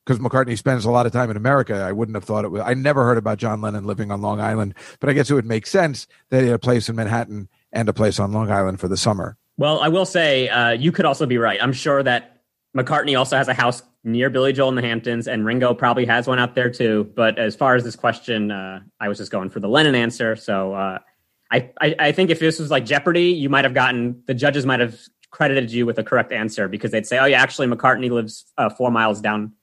because 0.06 0.20
McCartney 0.20 0.58
spends 0.58 0.86
a 0.86 0.92
lot 0.92 1.06
of 1.06 1.12
time 1.12 1.30
in 1.30 1.38
America. 1.38 1.76
I 1.76 1.92
wouldn't 1.92 2.16
have 2.16 2.24
thought 2.24 2.44
it 2.44 2.50
was, 2.50 2.62
I 2.62 2.74
never 2.74 3.04
heard 3.04 3.18
about 3.18 3.38
John 3.38 3.62
Lennon 3.62 3.86
living 3.86 4.12
on 4.12 4.22
Long 4.22 4.42
Island, 4.42 4.74
but 5.00 5.10
I 5.10 5.14
guess 5.14 5.30
it 5.30 5.36
would 5.36 5.46
make 5.46 5.68
sense 5.68 6.08
that 6.30 6.42
he 6.42 6.48
had 6.48 6.56
a 6.56 6.60
place 6.60 6.90
in 6.90 6.96
Manhattan 6.96 7.48
and 7.72 7.88
a 7.88 7.94
place 7.94 8.20
on 8.20 8.32
Long 8.32 8.52
Island 8.52 8.80
for 8.80 8.88
the 8.88 8.98
summer. 8.98 9.38
Well, 9.58 9.80
I 9.80 9.90
will 9.90 10.06
say 10.06 10.50
uh, 10.50 10.72
you 10.72 10.92
could 10.92 11.06
also 11.06 11.26
be 11.26 11.38
right. 11.38 11.62
I'm 11.62 11.74
sure 11.74 12.02
that 12.04 12.31
McCartney 12.76 13.18
also 13.18 13.38
has 13.38 13.48
a 13.48 13.54
house 13.54 13.84
near 14.04 14.30
Billy 14.30 14.54
Joel 14.54 14.70
in 14.70 14.76
the 14.76 14.82
Hamptons, 14.82 15.28
and 15.28 15.46
Ringo 15.46 15.74
probably 15.74 16.06
has 16.06 16.28
one 16.28 16.40
out 16.40 16.56
there 16.56 16.70
too. 16.70 17.12
But 17.16 17.38
as 17.38 17.56
far 17.56 17.76
as 17.76 17.84
this 17.84 17.96
question, 17.96 18.52
uh, 18.52 18.82
I 19.00 19.10
was 19.10 19.18
just 19.18 19.32
going 19.32 19.50
for 19.50 19.60
the 19.60 19.68
Lennon 19.68 19.96
answer. 19.96 20.36
So 20.36 20.74
uh, 20.74 21.00
I, 21.52 21.70
I, 21.82 21.96
I 22.00 22.12
think 22.12 22.30
if 22.30 22.40
this 22.40 22.60
was 22.60 22.72
like 22.72 22.86
Jeopardy, 22.86 23.26
you 23.26 23.50
might 23.50 23.66
have 23.66 23.74
gotten 23.74 24.24
the 24.26 24.34
judges 24.34 24.66
might 24.66 24.80
have 24.80 24.98
credited 25.32 25.72
you 25.72 25.86
with 25.86 25.98
a 25.98 26.04
correct 26.04 26.32
answer 26.32 26.68
because 26.68 26.92
they'd 26.92 27.06
say, 27.06 27.20
"Oh 27.20 27.26
yeah, 27.26 27.42
actually 27.42 27.68
McCartney 27.68 28.10
lives 28.10 28.46
uh, 28.58 28.70
four 28.70 28.92
miles 28.92 29.22
down 29.22 29.54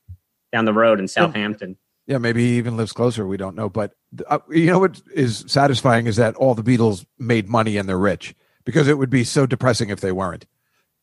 down 0.52 0.64
the 0.66 0.72
road 0.72 1.00
in 1.00 1.08
Southampton." 1.08 1.76
Yeah, 2.06 2.18
maybe 2.18 2.46
he 2.46 2.56
even 2.56 2.76
lives 2.76 2.92
closer. 2.92 3.26
We 3.26 3.36
don't 3.36 3.56
know. 3.56 3.68
But 3.68 3.94
uh, 4.28 4.38
you 4.50 4.66
know 4.66 4.78
what 4.78 5.00
is 5.14 5.44
satisfying 5.46 6.06
is 6.06 6.16
that 6.16 6.34
all 6.36 6.54
the 6.54 6.62
Beatles 6.62 7.04
made 7.18 7.48
money 7.48 7.76
and 7.76 7.88
they're 7.88 7.98
rich 7.98 8.34
because 8.64 8.88
it 8.88 8.98
would 8.98 9.10
be 9.10 9.24
so 9.24 9.46
depressing 9.46 9.90
if 9.90 10.00
they 10.00 10.12
weren't. 10.12 10.46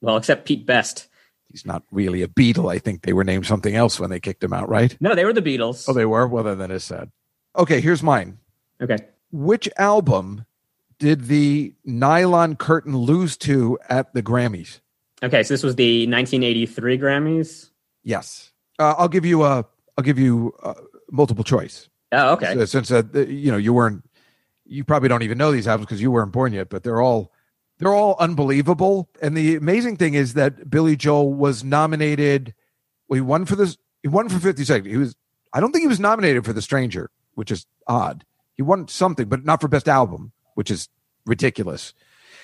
Well, 0.02 0.18
except 0.18 0.46
Pete 0.46 0.66
Best. 0.66 1.08
He's 1.56 1.66
not 1.66 1.84
really 1.90 2.22
a 2.22 2.28
Beatle. 2.28 2.70
I 2.70 2.80
think 2.80 3.04
they 3.04 3.14
were 3.14 3.24
named 3.24 3.46
something 3.46 3.74
else 3.78 3.98
when 3.98 4.10
they 4.10 4.20
kicked 4.20 4.44
him 4.44 4.52
out, 4.52 4.68
right? 4.68 4.98
No, 5.00 5.16
they 5.16 5.24
were 5.24 5.32
the 5.32 5.42
Beatles. 5.42 5.88
Oh, 5.88 5.94
they 5.94 6.06
were? 6.06 6.28
Well, 6.28 6.44
then 6.44 6.58
that 6.58 6.70
is 6.70 6.84
sad. 6.84 7.12
Okay, 7.56 7.80
here's 7.80 8.04
mine. 8.04 8.40
okay. 8.82 8.98
Which 9.32 9.70
album 9.78 10.44
did 11.00 11.28
the 11.28 11.74
nylon 11.86 12.58
curtain 12.58 12.98
lose 12.98 13.38
to 13.38 13.80
at 13.88 14.14
the 14.14 14.22
Grammys? 14.22 14.82
Okay, 15.24 15.44
so 15.44 15.54
this 15.54 15.64
was 15.64 15.76
the 15.78 16.02
1983 16.08 16.98
Grammys. 16.98 17.70
Yes. 18.04 18.52
Uh, 18.78 18.96
I'll 18.98 19.08
give 19.08 19.24
you 19.26 19.44
a. 19.44 19.66
I'll 19.98 20.04
give 20.04 20.20
you 20.20 20.54
uh 20.62 20.74
multiple 21.10 21.46
choice. 21.46 21.88
Oh, 22.12 22.34
okay. 22.34 22.54
So- 22.54 22.66
since 22.66 22.92
uh, 22.92 23.04
you 23.14 23.50
know 23.50 23.58
you 23.58 23.72
weren't, 23.72 24.04
you 24.66 24.84
probably 24.84 25.08
don't 25.08 25.24
even 25.24 25.38
know 25.38 25.54
these 25.54 25.70
albums 25.70 25.86
because 25.88 26.02
you 26.02 26.12
weren't 26.12 26.34
born 26.34 26.52
yet. 26.52 26.68
But 26.68 26.84
they're 26.84 27.02
all 27.02 27.32
they're 27.78 27.94
all 27.94 28.16
unbelievable. 28.20 29.10
And 29.22 29.36
the 29.36 29.56
amazing 29.56 29.98
thing 29.98 30.14
is 30.14 30.34
that 30.34 30.70
Billy 30.70 30.96
Joel 30.96 31.34
was 31.34 31.64
nominated. 31.64 32.54
Well, 33.08 33.16
he 33.16 33.22
won 33.22 33.46
for 33.46 33.56
this. 33.56 33.78
He 34.02 34.10
won 34.10 34.30
for 34.30 34.40
Fifty 34.40 34.64
Seconds. 34.64 34.92
He 34.92 34.98
was. 34.98 35.16
I 35.54 35.60
don't 35.60 35.72
think 35.72 35.84
he 35.84 35.88
was 35.88 36.00
nominated 36.00 36.44
for 36.44 36.54
The 36.54 36.62
Stranger, 36.62 37.10
which 37.36 37.50
is 37.52 37.66
odd. 37.88 38.26
He 38.56 38.62
won 38.62 38.88
something, 38.88 39.28
but 39.28 39.46
not 39.46 39.62
for 39.62 39.68
Best 39.68 39.88
Album, 39.88 40.32
which 40.56 40.70
is 40.70 40.90
ridiculous. 41.26 41.94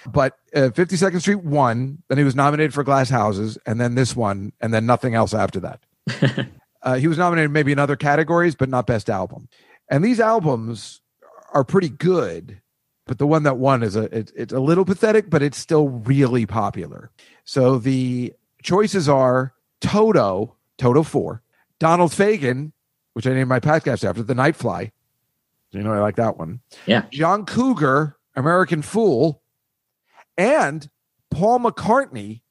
But 0.05 0.37
uh, 0.55 0.69
52nd 0.69 1.21
Street 1.21 1.43
won. 1.43 2.01
Then 2.07 2.17
he 2.17 2.23
was 2.23 2.35
nominated 2.35 2.73
for 2.73 2.83
Glass 2.83 3.09
Houses, 3.09 3.57
and 3.65 3.79
then 3.79 3.95
this 3.95 4.15
one, 4.15 4.53
and 4.61 4.73
then 4.73 4.85
nothing 4.85 5.13
else 5.13 5.33
after 5.33 5.59
that. 5.59 5.81
uh, 6.81 6.95
he 6.95 7.07
was 7.07 7.17
nominated 7.17 7.51
maybe 7.51 7.71
in 7.71 7.79
other 7.79 7.95
categories, 7.95 8.55
but 8.55 8.69
not 8.69 8.87
Best 8.87 9.09
Album. 9.09 9.47
And 9.89 10.03
these 10.03 10.19
albums 10.19 11.01
are 11.53 11.63
pretty 11.63 11.89
good, 11.89 12.61
but 13.11 13.17
the 13.17 13.27
one 13.27 13.43
that 13.43 13.57
won 13.57 13.83
is 13.83 13.97
a 13.97 14.03
it, 14.03 14.31
it's 14.37 14.53
a 14.53 14.59
little 14.61 14.85
pathetic, 14.85 15.29
but 15.29 15.41
it's 15.43 15.57
still 15.57 15.89
really 15.89 16.45
popular. 16.45 17.11
So 17.43 17.77
the 17.77 18.31
choices 18.63 19.09
are 19.09 19.53
Toto, 19.81 20.55
Toto 20.77 21.03
Four, 21.03 21.43
Donald 21.77 22.11
Fagen, 22.11 22.71
which 23.11 23.27
I 23.27 23.33
named 23.33 23.49
my 23.49 23.59
podcast 23.59 24.07
after, 24.07 24.23
The 24.23 24.33
Nightfly. 24.33 24.91
You 25.71 25.83
know 25.83 25.91
I 25.91 25.99
like 25.99 26.15
that 26.15 26.37
one. 26.37 26.61
Yeah. 26.85 27.03
John 27.11 27.45
Cougar, 27.45 28.15
American 28.37 28.81
Fool, 28.81 29.43
and 30.37 30.89
Paul 31.31 31.59
McCartney, 31.59 32.43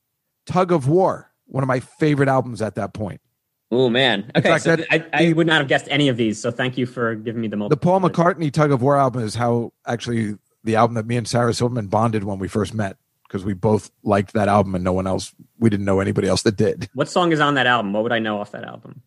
Tug 0.45 0.73
of 0.73 0.87
War, 0.87 1.33
one 1.47 1.65
of 1.65 1.69
my 1.69 1.81
favorite 1.81 2.29
albums 2.29 2.61
at 2.61 2.75
that 2.75 2.93
point. 2.93 3.23
Oh 3.71 3.89
man. 3.89 4.31
Okay, 4.37 4.51
fact, 4.51 4.65
so 4.65 4.77
that- 4.77 4.87
I, 4.91 5.07
I 5.15 5.33
would 5.33 5.47
not 5.47 5.63
have 5.63 5.69
guessed 5.69 5.87
any 5.89 6.09
of 6.09 6.19
these. 6.19 6.39
So 6.39 6.51
thank 6.51 6.77
you 6.77 6.85
for 6.85 7.15
giving 7.15 7.41
me 7.41 7.49
the 7.49 7.57
multiple. 7.57 7.81
The. 7.99 8.01
Paul 8.01 8.11
McCartney 8.11 8.53
Tug 8.53 8.73
of 8.73 8.83
War 8.83 8.99
album 8.99 9.23
is 9.23 9.35
how 9.35 9.73
actually 9.87 10.35
the 10.65 10.77
album 10.77 10.95
that 10.95 11.07
me 11.07 11.17
and 11.17 11.27
Sarah 11.27 11.55
Silverman 11.55 11.87
bonded 11.87 12.25
when 12.25 12.39
we 12.39 12.49
first 12.49 12.75
met 12.75 12.97
because 13.27 13.45
we 13.45 13.55
both 13.55 13.91
liked 14.03 14.33
that 14.33 14.49
album 14.49 14.75
and 14.75 14.83
no 14.83 14.93
one 14.93 15.07
else, 15.07 15.33
we 15.59 15.71
didn't 15.71 15.87
know 15.87 16.01
anybody 16.01 16.29
else 16.29 16.43
that 16.43 16.57
did. 16.57 16.89
What 16.95 17.09
song 17.09 17.33
is 17.33 17.41
on 17.41 17.55
that 17.55 17.67
album? 17.67 17.93
What 17.93 18.03
would 18.03 18.13
I 18.13 18.19
know 18.19 18.41
off 18.41 18.51
that 18.53 18.65
album? 18.65 19.03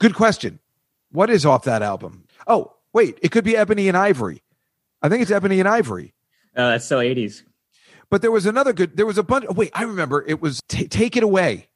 Good 0.00 0.14
question. 0.14 0.58
What 1.12 1.30
is 1.30 1.46
off 1.46 1.64
that 1.64 1.82
album? 1.82 2.24
Oh, 2.46 2.74
wait, 2.92 3.18
it 3.22 3.30
could 3.30 3.44
be 3.44 3.56
Ebony 3.56 3.88
and 3.88 3.96
Ivory. 3.96 4.42
I 5.00 5.08
think 5.08 5.22
it's 5.22 5.30
Ebony 5.30 5.60
and 5.60 5.68
Ivory. 5.68 6.12
Oh, 6.56 6.70
that's 6.70 6.84
so 6.84 6.98
80s. 6.98 7.42
But 8.10 8.22
there 8.22 8.30
was 8.30 8.46
another 8.46 8.72
good. 8.72 8.96
There 8.96 9.06
was 9.06 9.18
a 9.18 9.22
bunch. 9.22 9.46
Wait, 9.48 9.70
I 9.74 9.84
remember. 9.84 10.24
It 10.26 10.40
was 10.40 10.60
Ta 10.68 10.82
Take 10.90 11.16
It 11.16 11.22
Away. 11.22 11.68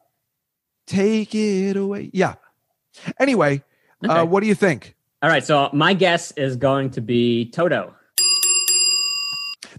Take 0.86 1.34
it 1.34 1.76
away. 1.76 2.10
Yeah. 2.12 2.36
Anyway, 3.18 3.62
uh, 4.08 4.24
what 4.24 4.40
do 4.40 4.46
you 4.46 4.54
think? 4.54 4.96
All 5.20 5.28
right, 5.28 5.44
so 5.44 5.68
my 5.72 5.94
guess 5.94 6.32
is 6.32 6.56
going 6.56 6.90
to 6.92 7.00
be 7.00 7.50
Toto. 7.50 7.94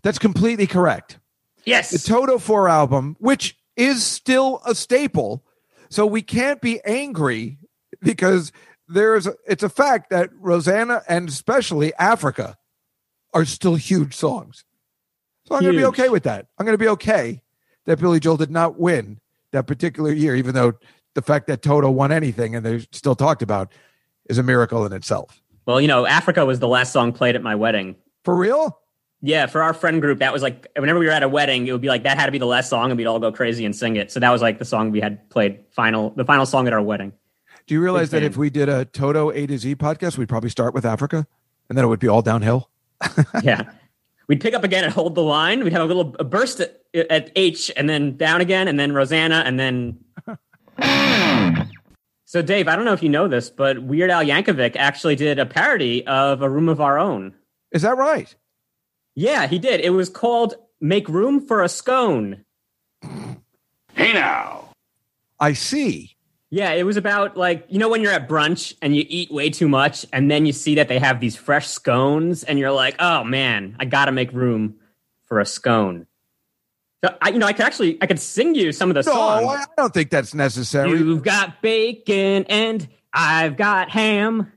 That's 0.03 0.19
completely 0.19 0.67
correct. 0.67 1.19
Yes. 1.65 1.91
The 1.91 1.99
Toto 1.99 2.37
4 2.37 2.69
album, 2.69 3.15
which 3.19 3.57
is 3.75 4.03
still 4.03 4.61
a 4.65 4.75
staple. 4.75 5.45
So 5.89 6.05
we 6.05 6.21
can't 6.21 6.61
be 6.61 6.79
angry 6.85 7.57
because 8.01 8.51
there's 8.87 9.27
it's 9.47 9.63
a 9.63 9.69
fact 9.69 10.09
that 10.09 10.29
Rosanna 10.33 11.03
and 11.07 11.29
especially 11.29 11.93
Africa 11.95 12.57
are 13.33 13.45
still 13.45 13.75
huge 13.75 14.15
songs. 14.15 14.63
So 15.45 15.55
I'm 15.55 15.61
going 15.61 15.73
to 15.73 15.79
be 15.79 15.85
okay 15.85 16.09
with 16.09 16.23
that. 16.23 16.47
I'm 16.57 16.65
going 16.65 16.77
to 16.77 16.83
be 16.83 16.89
okay 16.89 17.41
that 17.85 17.99
Billy 17.99 18.19
Joel 18.19 18.37
did 18.37 18.51
not 18.51 18.79
win 18.79 19.19
that 19.51 19.65
particular 19.65 20.11
year, 20.11 20.35
even 20.35 20.53
though 20.53 20.73
the 21.15 21.21
fact 21.21 21.47
that 21.47 21.61
Toto 21.61 21.89
won 21.89 22.11
anything 22.11 22.55
and 22.55 22.65
they're 22.65 22.81
still 22.91 23.15
talked 23.15 23.41
about 23.41 23.71
is 24.29 24.37
a 24.37 24.43
miracle 24.43 24.85
in 24.85 24.93
itself. 24.93 25.41
Well, 25.65 25.81
you 25.81 25.87
know, 25.87 26.05
Africa 26.05 26.45
was 26.45 26.59
the 26.59 26.67
last 26.67 26.93
song 26.93 27.13
played 27.13 27.35
at 27.35 27.41
my 27.41 27.55
wedding. 27.55 27.95
For 28.23 28.35
real? 28.35 28.79
Yeah, 29.21 29.47
for 29.47 29.61
our 29.61 29.73
friend 29.73 30.01
group, 30.01 30.19
that 30.19 30.31
was 30.31 30.41
like 30.41 30.67
whenever 30.77 30.97
we 30.97 31.05
were 31.05 31.11
at 31.11 31.23
a 31.23 31.29
wedding, 31.29 31.67
it 31.67 31.73
would 31.73 31.81
be 31.81 31.89
like 31.89 32.03
that 32.03 32.17
had 32.17 32.27
to 32.27 32.31
be 32.31 32.37
the 32.37 32.45
last 32.45 32.69
song, 32.69 32.89
and 32.89 32.97
we'd 32.97 33.05
all 33.05 33.19
go 33.19 33.31
crazy 33.31 33.65
and 33.65 33.75
sing 33.75 33.97
it. 33.97 34.11
So 34.11 34.19
that 34.19 34.29
was 34.29 34.41
like 34.41 34.59
the 34.59 34.65
song 34.65 34.91
we 34.91 35.01
had 35.01 35.29
played 35.29 35.59
final, 35.71 36.11
the 36.11 36.23
final 36.23 36.45
song 36.45 36.67
at 36.67 36.73
our 36.73 36.81
wedding. 36.81 37.11
Do 37.67 37.73
you 37.73 37.81
realize 37.81 38.09
Big 38.09 38.11
that 38.11 38.19
fan. 38.21 38.31
if 38.31 38.37
we 38.37 38.49
did 38.49 38.69
a 38.69 38.85
Toto 38.85 39.29
A 39.29 39.45
to 39.45 39.57
Z 39.57 39.75
podcast, 39.75 40.17
we'd 40.17 40.29
probably 40.29 40.49
start 40.49 40.73
with 40.73 40.85
Africa 40.85 41.27
and 41.69 41.77
then 41.77 41.85
it 41.85 41.87
would 41.87 41.99
be 41.99 42.07
all 42.07 42.21
downhill? 42.21 42.69
yeah, 43.43 43.71
we'd 44.27 44.41
pick 44.41 44.53
up 44.53 44.63
again 44.63 44.83
and 44.83 44.91
hold 44.91 45.15
the 45.15 45.23
line. 45.23 45.63
We'd 45.63 45.73
have 45.73 45.83
a 45.83 45.85
little 45.85 46.15
a 46.19 46.23
burst 46.23 46.59
at, 46.59 46.81
at 46.93 47.31
H, 47.35 47.71
and 47.77 47.89
then 47.89 48.17
down 48.17 48.41
again, 48.41 48.67
and 48.67 48.79
then 48.79 48.91
Rosanna, 48.91 49.43
and 49.45 49.59
then. 49.59 49.99
so, 52.25 52.41
Dave, 52.41 52.67
I 52.67 52.75
don't 52.75 52.85
know 52.85 52.93
if 52.93 53.03
you 53.03 53.09
know 53.09 53.27
this, 53.27 53.49
but 53.49 53.81
Weird 53.83 54.09
Al 54.09 54.23
Yankovic 54.23 54.75
actually 54.75 55.15
did 55.15 55.39
a 55.39 55.45
parody 55.45 56.05
of 56.07 56.41
A 56.41 56.49
Room 56.49 56.69
of 56.69 56.81
Our 56.81 56.97
Own. 56.97 57.33
Is 57.71 57.83
that 57.83 57.97
right? 57.97 58.33
Yeah, 59.19 59.47
he 59.47 59.59
did. 59.59 59.81
It 59.81 59.89
was 59.89 60.07
called 60.07 60.53
"Make 60.79 61.09
Room 61.09 61.45
for 61.45 61.61
a 61.61 61.67
Scone." 61.67 62.45
Hey 63.93 64.13
now. 64.13 64.69
I 65.37 65.51
see. 65.51 66.15
Yeah, 66.49 66.71
it 66.71 66.83
was 66.83 66.95
about 66.95 67.35
like 67.35 67.65
you 67.67 67.79
know 67.79 67.89
when 67.89 68.01
you're 68.01 68.13
at 68.13 68.29
brunch 68.29 68.75
and 68.81 68.95
you 68.95 69.03
eat 69.09 69.29
way 69.29 69.49
too 69.49 69.67
much, 69.67 70.05
and 70.13 70.31
then 70.31 70.45
you 70.45 70.53
see 70.53 70.75
that 70.75 70.87
they 70.87 70.99
have 70.99 71.19
these 71.19 71.35
fresh 71.35 71.67
scones, 71.67 72.45
and 72.45 72.57
you're 72.57 72.71
like, 72.71 72.95
"Oh 72.99 73.25
man, 73.25 73.75
I 73.77 73.83
got 73.83 74.05
to 74.05 74.13
make 74.13 74.31
room 74.31 74.75
for 75.25 75.41
a 75.41 75.45
scone." 75.45 76.07
So 77.03 77.13
I, 77.21 77.31
you 77.31 77.39
know, 77.39 77.45
I 77.45 77.51
could 77.51 77.65
actually 77.65 77.97
I 78.01 78.07
could 78.07 78.21
sing 78.21 78.55
you 78.55 78.71
some 78.71 78.89
of 78.89 78.93
the 78.93 79.03
No, 79.03 79.11
songs. 79.17 79.47
I 79.47 79.65
don't 79.75 79.93
think 79.93 80.11
that's 80.11 80.33
necessary. 80.33 80.91
You've 80.91 81.23
got 81.23 81.61
bacon 81.61 82.45
and 82.45 82.87
I've 83.13 83.57
got 83.57 83.89
ham. 83.89 84.53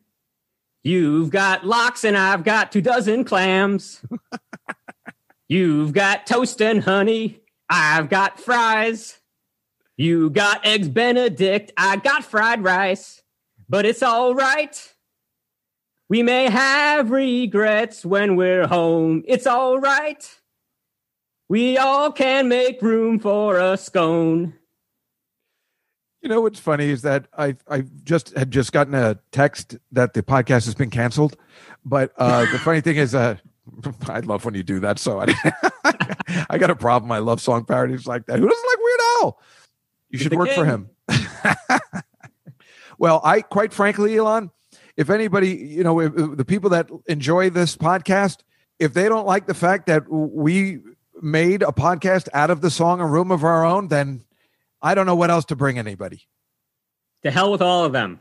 You've 0.84 1.30
got 1.30 1.64
lox 1.64 2.04
and 2.04 2.16
I've 2.16 2.44
got 2.44 2.72
two 2.72 2.80
dozen 2.80 3.24
clams. 3.24 4.02
You've 5.48 5.92
got 5.92 6.26
toast 6.26 6.60
and 6.60 6.82
honey. 6.82 7.40
I've 7.68 8.08
got 8.08 8.40
fries. 8.40 9.18
You 9.96 10.30
got 10.30 10.66
eggs 10.66 10.88
Benedict. 10.88 11.72
I 11.76 11.96
got 11.96 12.24
fried 12.24 12.64
rice. 12.64 13.22
But 13.68 13.86
it's 13.86 14.02
all 14.02 14.34
right. 14.34 14.92
We 16.08 16.22
may 16.22 16.50
have 16.50 17.10
regrets 17.10 18.04
when 18.04 18.36
we're 18.36 18.66
home. 18.66 19.22
It's 19.26 19.46
all 19.46 19.78
right. 19.78 20.38
We 21.48 21.78
all 21.78 22.10
can 22.12 22.48
make 22.48 22.82
room 22.82 23.18
for 23.18 23.58
a 23.58 23.76
scone. 23.76 24.54
You 26.22 26.28
know 26.28 26.40
what's 26.40 26.60
funny 26.60 26.88
is 26.88 27.02
that 27.02 27.26
I 27.36 27.56
I 27.68 27.80
just 28.04 28.36
had 28.36 28.52
just 28.52 28.72
gotten 28.72 28.94
a 28.94 29.18
text 29.32 29.76
that 29.90 30.14
the 30.14 30.22
podcast 30.22 30.66
has 30.66 30.74
been 30.74 30.90
canceled, 30.90 31.36
but 31.84 32.12
uh, 32.16 32.46
the 32.52 32.60
funny 32.60 32.80
thing 32.80 32.96
is, 32.96 33.12
uh, 33.12 33.36
I 34.08 34.20
love 34.20 34.44
when 34.44 34.54
you 34.54 34.62
do 34.62 34.78
that. 34.80 35.00
So 35.00 35.20
I, 35.20 35.34
I 36.48 36.58
got 36.58 36.70
a 36.70 36.76
problem. 36.76 37.10
I 37.10 37.18
love 37.18 37.40
song 37.40 37.64
parodies 37.64 38.06
like 38.06 38.26
that. 38.26 38.38
Who 38.38 38.48
doesn't 38.48 38.66
like 38.68 38.78
Weird 38.78 39.00
Al? 39.20 39.40
You 40.10 40.18
should 40.18 40.34
work 40.34 40.50
for 40.50 40.64
him. 40.64 40.90
well, 42.98 43.20
I 43.24 43.40
quite 43.40 43.72
frankly, 43.72 44.16
Alon, 44.16 44.50
if 44.96 45.10
anybody, 45.10 45.56
you 45.56 45.82
know, 45.82 46.00
if, 46.00 46.16
if 46.16 46.36
the 46.36 46.44
people 46.44 46.70
that 46.70 46.88
enjoy 47.06 47.50
this 47.50 47.76
podcast, 47.76 48.38
if 48.78 48.94
they 48.94 49.08
don't 49.08 49.26
like 49.26 49.46
the 49.46 49.54
fact 49.54 49.86
that 49.86 50.08
we 50.08 50.78
made 51.20 51.62
a 51.62 51.72
podcast 51.72 52.28
out 52.32 52.50
of 52.50 52.60
the 52.60 52.70
song 52.70 53.00
"A 53.00 53.06
Room 53.06 53.32
of 53.32 53.42
Our 53.42 53.64
Own," 53.64 53.88
then 53.88 54.22
I 54.82 54.94
don't 54.94 55.06
know 55.06 55.14
what 55.16 55.30
else 55.30 55.44
to 55.46 55.56
bring 55.56 55.78
anybody. 55.78 56.22
To 57.22 57.30
hell 57.30 57.52
with 57.52 57.62
all 57.62 57.84
of 57.84 57.92
them. 57.92 58.18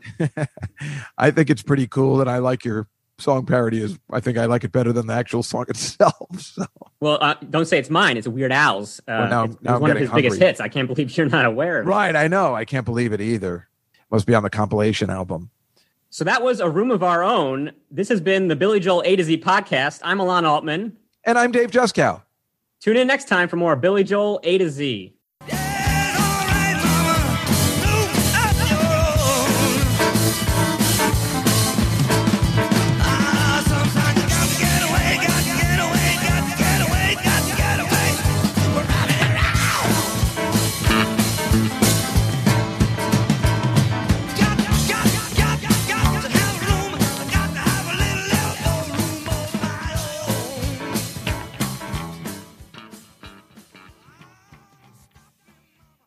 I 1.18 1.30
think 1.32 1.50
it's 1.50 1.62
pretty 1.62 1.86
cool, 1.88 2.20
and 2.20 2.30
I 2.30 2.38
like 2.38 2.64
your 2.64 2.86
song 3.18 3.44
parody. 3.46 3.80
Is 3.82 3.98
I 4.10 4.20
think 4.20 4.38
I 4.38 4.44
like 4.46 4.62
it 4.64 4.70
better 4.72 4.92
than 4.92 5.06
the 5.08 5.14
actual 5.14 5.42
song 5.42 5.64
itself. 5.68 6.14
So, 6.40 6.64
Well, 7.00 7.18
uh, 7.20 7.34
don't 7.50 7.66
say 7.66 7.78
it's 7.78 7.90
mine. 7.90 8.16
It's 8.16 8.26
a 8.28 8.30
Weird 8.30 8.52
Al's. 8.52 9.00
Uh, 9.00 9.02
Well, 9.08 9.28
now- 9.28 9.44
it's, 9.44 9.54
it 9.56 9.62
now 9.62 9.78
one 9.80 9.90
of 9.90 9.98
his 9.98 10.10
biggest 10.10 10.38
hits. 10.38 10.60
I 10.60 10.68
can't 10.68 10.86
believe 10.86 11.10
you're 11.16 11.28
not 11.28 11.46
aware 11.46 11.80
of 11.80 11.86
it. 11.86 11.90
right, 11.90 12.14
I 12.14 12.28
know. 12.28 12.54
I 12.54 12.64
can't 12.64 12.84
believe 12.84 13.12
it 13.12 13.20
either. 13.20 13.68
Must 14.10 14.26
be 14.26 14.34
on 14.34 14.42
the 14.44 14.50
compilation 14.50 15.10
album. 15.10 15.50
So 16.10 16.22
that 16.24 16.42
was 16.42 16.60
A 16.60 16.68
Room 16.68 16.90
of 16.90 17.02
Our 17.02 17.24
Own. 17.24 17.72
This 17.90 18.08
has 18.10 18.20
been 18.20 18.48
the 18.48 18.56
Billy 18.56 18.78
Joel 18.78 19.02
A 19.06 19.16
to 19.16 19.24
Z 19.24 19.38
podcast. 19.38 20.00
I'm 20.04 20.20
Alon 20.20 20.44
Altman. 20.44 20.96
And 21.24 21.38
I'm 21.38 21.50
Dave 21.50 21.70
Juskow. 21.70 22.22
Tune 22.80 22.98
in 22.98 23.06
next 23.06 23.28
time 23.28 23.48
for 23.48 23.56
more 23.56 23.74
Billy 23.76 24.04
Joel 24.04 24.38
A 24.44 24.58
to 24.58 24.68
Z. 24.68 25.14